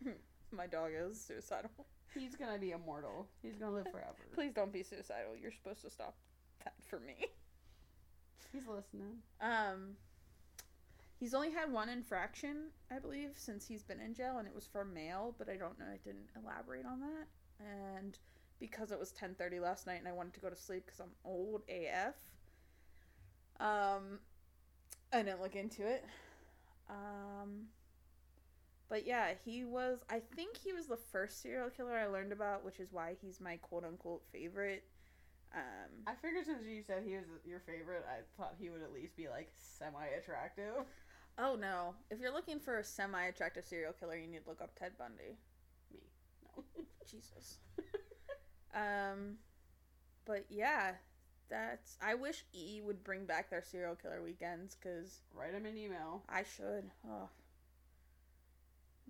my 0.50 0.66
dog 0.66 0.90
is 0.94 1.20
suicidal. 1.20 1.70
he's 2.14 2.34
gonna 2.36 2.58
be 2.58 2.72
immortal. 2.72 3.28
He's 3.42 3.56
gonna 3.56 3.72
live 3.72 3.88
forever. 3.90 4.16
Please 4.34 4.52
don't 4.52 4.72
be 4.72 4.82
suicidal. 4.82 5.36
You're 5.40 5.52
supposed 5.52 5.82
to 5.82 5.90
stop 5.90 6.16
that 6.64 6.74
for 6.88 6.98
me. 7.00 7.14
He's 8.52 8.66
listening. 8.66 9.18
Um, 9.40 9.96
he's 11.22 11.34
only 11.34 11.52
had 11.52 11.70
one 11.70 11.88
infraction, 11.88 12.70
I 12.90 12.98
believe, 12.98 13.30
since 13.36 13.64
he's 13.64 13.84
been 13.84 14.00
in 14.00 14.12
jail, 14.12 14.38
and 14.38 14.48
it 14.48 14.52
was 14.52 14.66
for 14.66 14.84
mail. 14.84 15.36
But 15.38 15.48
I 15.48 15.54
don't 15.54 15.78
know. 15.78 15.84
I 15.86 15.98
didn't 16.04 16.30
elaborate 16.36 16.84
on 16.84 16.98
that. 16.98 17.28
And 17.60 18.18
because 18.58 18.90
it 18.90 18.98
was 18.98 19.12
ten 19.12 19.36
thirty 19.36 19.60
last 19.60 19.86
night, 19.86 20.00
and 20.00 20.08
I 20.08 20.12
wanted 20.12 20.34
to 20.34 20.40
go 20.40 20.50
to 20.50 20.56
sleep 20.56 20.84
because 20.84 20.98
I'm 20.98 21.12
old 21.24 21.62
AF. 21.68 22.14
Um, 23.60 24.18
I 25.12 25.22
didn't 25.22 25.40
look 25.40 25.54
into 25.54 25.86
it. 25.86 26.04
Um, 26.90 27.66
but 28.88 29.06
yeah, 29.06 29.28
he 29.44 29.64
was. 29.64 30.00
I 30.10 30.20
think 30.34 30.56
he 30.56 30.72
was 30.72 30.88
the 30.88 30.96
first 30.96 31.40
serial 31.40 31.70
killer 31.70 31.96
I 31.96 32.06
learned 32.06 32.32
about, 32.32 32.64
which 32.64 32.80
is 32.80 32.88
why 32.90 33.14
he's 33.22 33.40
my 33.40 33.58
quote 33.58 33.84
unquote 33.84 34.24
favorite. 34.32 34.82
Um, 35.54 36.02
I 36.06 36.14
figured 36.14 36.46
since 36.46 36.66
you 36.66 36.82
said 36.82 37.02
he 37.04 37.14
was 37.14 37.26
your 37.44 37.60
favorite, 37.60 38.06
I 38.08 38.20
thought 38.36 38.54
he 38.58 38.70
would 38.70 38.82
at 38.82 38.92
least 38.92 39.16
be 39.16 39.28
like 39.28 39.52
semi 39.58 40.06
attractive. 40.18 40.86
Oh 41.38 41.56
no! 41.58 41.94
If 42.10 42.20
you're 42.20 42.32
looking 42.32 42.60
for 42.60 42.78
a 42.78 42.84
semi-attractive 42.84 43.64
serial 43.64 43.92
killer, 43.92 44.16
you 44.16 44.26
need 44.26 44.44
to 44.44 44.48
look 44.48 44.60
up 44.60 44.78
Ted 44.78 44.92
Bundy. 44.98 45.38
Me, 45.92 46.00
no. 46.56 46.64
Jesus. 47.10 47.58
um, 48.74 49.36
but 50.26 50.44
yeah, 50.50 50.92
that's. 51.48 51.96
I 52.02 52.14
wish 52.14 52.44
E 52.52 52.80
would 52.84 53.02
bring 53.02 53.24
back 53.24 53.50
their 53.50 53.62
serial 53.62 53.94
killer 53.94 54.22
weekends 54.22 54.74
because 54.74 55.20
Write 55.34 55.54
him 55.54 55.66
an 55.66 55.76
email. 55.76 56.22
I 56.28 56.42
should. 56.42 56.90
Oh, 57.08 57.28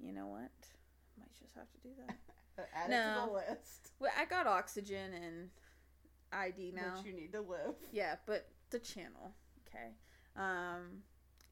you 0.01 0.13
know 0.13 0.27
what? 0.27 0.41
I 0.41 1.21
Might 1.21 1.35
just 1.41 1.55
have 1.55 1.71
to 1.73 1.79
do 1.83 1.91
that. 2.07 2.17
Add 2.75 2.91
it 2.91 2.93
to 2.93 3.27
the 3.27 3.33
list. 3.33 3.93
Well, 3.99 4.11
I 4.19 4.25
got 4.27 4.47
oxygen 4.47 5.13
and 5.15 5.51
ID 6.33 6.73
now. 6.75 6.97
That 6.97 7.07
you 7.07 7.13
need 7.13 7.33
to 7.33 7.41
live. 7.41 7.75
Yeah, 7.93 8.17
but 8.27 8.49
the 8.71 8.79
channel. 8.79 9.33
Okay. 9.69 9.89
Um, 10.37 11.03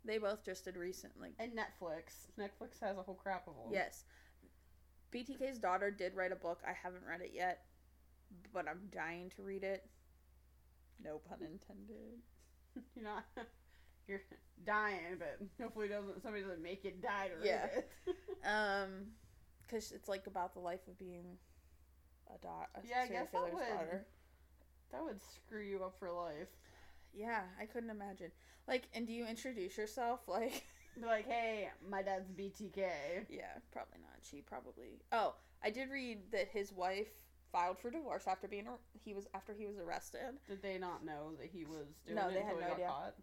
they 0.04 0.18
both 0.18 0.44
just 0.44 0.64
did 0.64 0.76
recently. 0.76 1.30
And 1.38 1.52
Netflix. 1.52 2.28
Netflix 2.38 2.80
has 2.82 2.96
a 2.96 3.02
whole 3.02 3.14
crap 3.14 3.46
of 3.48 3.54
them. 3.54 3.72
Yes. 3.72 4.04
BTK's 5.12 5.58
daughter 5.58 5.90
did 5.90 6.14
write 6.14 6.32
a 6.32 6.36
book. 6.36 6.60
I 6.66 6.72
haven't 6.72 7.02
read 7.08 7.20
it 7.20 7.32
yet, 7.34 7.62
but 8.54 8.68
I'm 8.68 8.82
dying 8.92 9.30
to 9.36 9.42
read 9.42 9.64
it. 9.64 9.84
No 11.02 11.18
pun 11.28 11.38
intended. 11.40 12.20
You're 12.94 13.04
not. 13.04 13.24
You're 14.08 14.22
dying, 14.66 15.18
but 15.18 15.38
hopefully 15.60 15.88
doesn't 15.88 16.22
somebody 16.22 16.42
doesn't 16.42 16.62
make 16.62 16.84
you 16.84 16.92
die 17.02 17.28
to 17.28 17.34
read 17.36 17.44
Yeah. 17.46 17.66
it. 17.66 17.90
Um, 18.42 19.08
because 19.66 19.92
it's 19.92 20.08
like 20.08 20.26
about 20.26 20.54
the 20.54 20.60
life 20.60 20.80
of 20.88 20.98
being 20.98 21.36
a 22.34 22.38
daughter. 22.38 22.68
Yeah, 22.82 23.02
I 23.04 23.06
guess 23.08 23.28
that 23.32 23.42
would- 23.52 23.60
daughter. 23.60 24.06
that 24.92 25.04
would 25.04 25.20
screw 25.20 25.60
you 25.62 25.84
up 25.84 25.94
for 25.98 26.10
life. 26.10 26.48
Yeah, 27.14 27.42
I 27.60 27.66
couldn't 27.66 27.90
imagine. 27.90 28.30
Like, 28.68 28.88
and 28.94 29.06
do 29.06 29.12
you 29.12 29.26
introduce 29.26 29.76
yourself? 29.76 30.20
Like, 30.28 30.64
like, 31.00 31.26
hey, 31.28 31.68
my 31.88 32.02
dad's 32.02 32.28
BTK. 32.30 32.82
yeah, 33.30 33.44
probably 33.72 33.98
not. 34.00 34.18
She 34.22 34.40
probably. 34.42 35.00
Oh, 35.12 35.34
I 35.62 35.70
did 35.70 35.88
read 35.90 36.30
that 36.32 36.48
his 36.48 36.72
wife 36.72 37.08
filed 37.52 37.78
for 37.78 37.90
divorce 37.90 38.24
after 38.26 38.48
being 38.48 38.66
ar- 38.68 38.78
he 39.04 39.14
was 39.14 39.26
after 39.34 39.54
he 39.54 39.66
was 39.66 39.78
arrested. 39.78 40.38
Did 40.48 40.62
they 40.62 40.78
not 40.78 41.04
know 41.04 41.32
that 41.40 41.48
he 41.52 41.64
was 41.64 41.86
doing 42.04 42.16
No, 42.16 42.28
it 42.28 42.34
they 42.34 42.40
had 42.42 42.58
no 42.60 42.72
idea. 42.74 42.86
caught? 42.86 43.14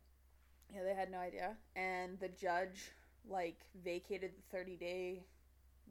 Yeah, 0.74 0.84
they 0.84 0.94
had 0.96 1.12
no 1.12 1.18
idea. 1.20 1.56
And 1.76 2.20
the 2.20 2.30
judge 2.30 2.92
like 3.30 3.60
vacated 3.84 4.32
the 4.38 4.58
30 4.58 4.76
day 4.78 5.24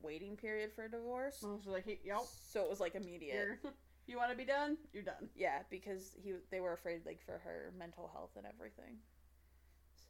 waiting 0.03 0.37
period 0.37 0.73
for 0.75 0.85
a 0.85 0.91
divorce. 0.91 1.41
Oh, 1.45 1.53
I 1.53 1.57
was 1.57 1.67
like, 1.67 2.01
yep, 2.05 2.23
So 2.51 2.63
it 2.65 2.71
was 2.71 2.81
like 2.81 2.95
immediate. 2.95 3.59
you're, 4.07 4.19
want 4.19 4.31
to 4.31 4.37
be 4.37 4.45
done? 4.45 4.77
You're 4.93 5.03
done. 5.03 5.29
Yeah, 5.37 5.59
because 5.71 6.15
he 6.23 6.35
they 6.51 6.61
were 6.61 6.73
afraid 6.73 7.05
like 7.07 7.21
for 7.25 7.39
her 7.45 7.73
mental 7.79 8.11
health 8.13 8.31
and 8.37 8.47
everything. 8.47 8.97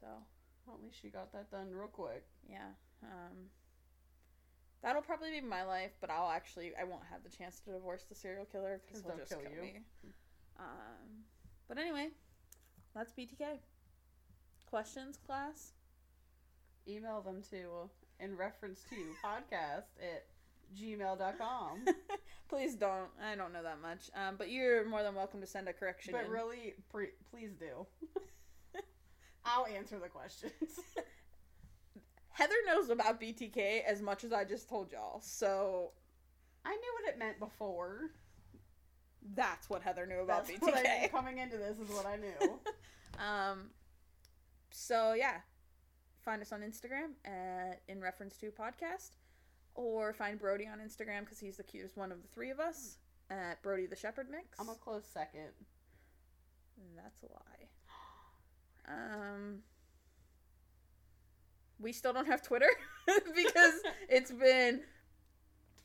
So, 0.00 0.06
Well, 0.66 0.76
at 0.76 0.82
least 0.84 0.98
she 1.00 1.08
got 1.08 1.32
that 1.32 1.50
done 1.50 1.70
real 1.72 1.88
quick. 1.88 2.24
yeah. 2.48 2.68
Um 3.02 3.50
That'll 4.82 5.02
probably 5.02 5.30
be 5.32 5.40
my 5.40 5.64
life, 5.64 5.92
but 6.00 6.10
I'll 6.10 6.30
actually 6.30 6.72
I 6.80 6.84
won't 6.84 7.02
have 7.10 7.22
the 7.24 7.30
chance 7.30 7.60
to 7.60 7.72
divorce 7.72 8.04
the 8.08 8.14
serial 8.14 8.44
killer 8.44 8.80
because 8.86 9.02
he'll 9.02 9.16
just 9.16 9.30
kill 9.30 9.40
kill, 9.40 9.50
you. 9.52 9.60
me. 9.62 9.80
Um 10.58 11.24
but 11.68 11.78
anyway, 11.78 12.08
that's 12.94 13.12
BTK. 13.12 13.58
Questions, 14.66 15.18
class? 15.26 15.72
Email 16.86 17.20
them 17.22 17.42
to 17.50 17.90
in 18.20 18.36
reference 18.36 18.82
to 18.90 18.96
podcast 19.24 19.90
at 20.00 20.26
gmail.com. 20.74 21.84
Please 22.48 22.74
don't. 22.74 23.08
I 23.22 23.34
don't 23.34 23.52
know 23.52 23.62
that 23.62 23.80
much. 23.82 24.10
Um, 24.14 24.36
but 24.38 24.50
you're 24.50 24.88
more 24.88 25.02
than 25.02 25.14
welcome 25.14 25.40
to 25.40 25.46
send 25.46 25.68
a 25.68 25.72
correction. 25.72 26.12
but 26.12 26.24
in. 26.26 26.30
really, 26.30 26.74
pre- 26.90 27.14
please 27.30 27.50
do. 27.58 27.86
I'll 29.44 29.66
answer 29.66 29.98
the 29.98 30.08
questions. 30.08 30.52
Heather 32.30 32.54
knows 32.66 32.90
about 32.90 33.20
BTK 33.20 33.82
as 33.84 34.02
much 34.02 34.22
as 34.24 34.32
I 34.32 34.44
just 34.44 34.68
told 34.68 34.92
y'all. 34.92 35.20
So 35.22 35.92
I 36.64 36.70
knew 36.70 36.92
what 37.00 37.12
it 37.14 37.18
meant 37.18 37.38
before. 37.38 38.10
that's 39.34 39.70
what 39.70 39.82
Heather 39.82 40.06
knew 40.06 40.20
about 40.20 40.46
That's 40.46 40.60
what 40.60 40.74
I, 40.76 40.82
BTK. 41.06 41.10
coming 41.10 41.38
into 41.38 41.56
this 41.56 41.78
is 41.78 41.88
what 41.88 42.06
I 42.06 42.16
knew. 42.16 42.60
Um, 43.18 43.70
so 44.70 45.14
yeah, 45.14 45.36
find 46.24 46.42
us 46.42 46.52
on 46.52 46.60
Instagram 46.60 47.12
at 47.24 47.80
in 47.88 48.00
reference 48.02 48.36
to 48.38 48.50
podcast, 48.50 49.12
or 49.76 50.12
find 50.12 50.38
Brody 50.38 50.66
on 50.66 50.78
Instagram 50.78 51.20
because 51.20 51.38
he's 51.38 51.56
the 51.56 51.62
cutest 51.62 51.96
one 51.96 52.10
of 52.10 52.22
the 52.22 52.28
three 52.28 52.50
of 52.50 52.58
us 52.58 52.98
at 53.30 53.62
Brody 53.62 53.86
the 53.86 53.96
Shepherd 53.96 54.28
Mix. 54.30 54.58
I'm 54.58 54.68
a 54.68 54.74
close 54.74 55.04
second. 55.06 55.52
That's 56.96 57.22
a 57.22 57.26
lie. 57.26 57.66
Um, 58.88 59.58
we 61.78 61.92
still 61.92 62.12
don't 62.12 62.26
have 62.26 62.42
Twitter 62.42 62.68
because 63.06 63.74
it's 64.08 64.30
been 64.30 64.80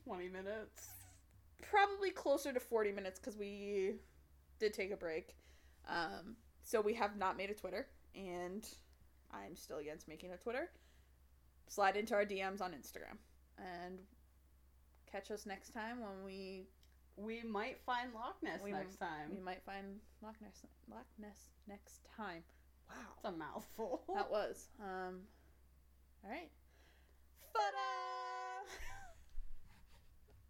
20 0.06 0.30
minutes. 0.30 0.90
probably 1.62 2.12
closer 2.12 2.54
to 2.54 2.60
40 2.60 2.92
minutes 2.92 3.20
because 3.20 3.38
we 3.38 3.96
did 4.60 4.74
take 4.74 4.92
a 4.92 4.98
break. 4.98 5.36
Um, 5.88 6.36
so 6.64 6.82
we 6.82 6.94
have 6.94 7.18
not 7.18 7.38
made 7.38 7.50
a 7.50 7.54
Twitter, 7.54 7.88
and 8.16 8.68
I'm 9.32 9.56
still 9.56 9.78
against 9.80 10.08
making 10.08 10.32
a 10.32 10.38
Twitter. 10.38 10.70
Slide 11.68 11.96
into 11.96 12.14
our 12.14 12.26
DMs 12.26 12.62
on 12.62 12.72
Instagram 12.72 13.18
and 13.58 14.00
catch 15.12 15.32
us 15.32 15.46
next 15.46 15.74
time 15.74 16.00
when 16.02 16.24
we 16.26 16.68
We 17.18 17.44
might 17.44 17.80
find 17.86 18.14
Loch 18.14 18.42
Ness 18.42 18.62
We- 18.64 18.72
next 18.72 18.96
time. 18.98 19.30
we 19.36 19.40
might 19.42 19.62
find 19.64 20.00
Loch 20.22 20.40
Ness 20.42 20.66
Loch 20.90 21.06
Ness 21.20 21.50
next 21.68 22.00
time. 22.18 22.44
Wow, 22.90 22.96
It's 23.16 23.26
a 23.26 23.32
mouthful. 23.32 24.04
that 24.16 24.30
was 24.30 24.70
um. 24.80 25.28
All 26.24 26.30
right. 26.30 26.52
Ta-da! 27.54 28.41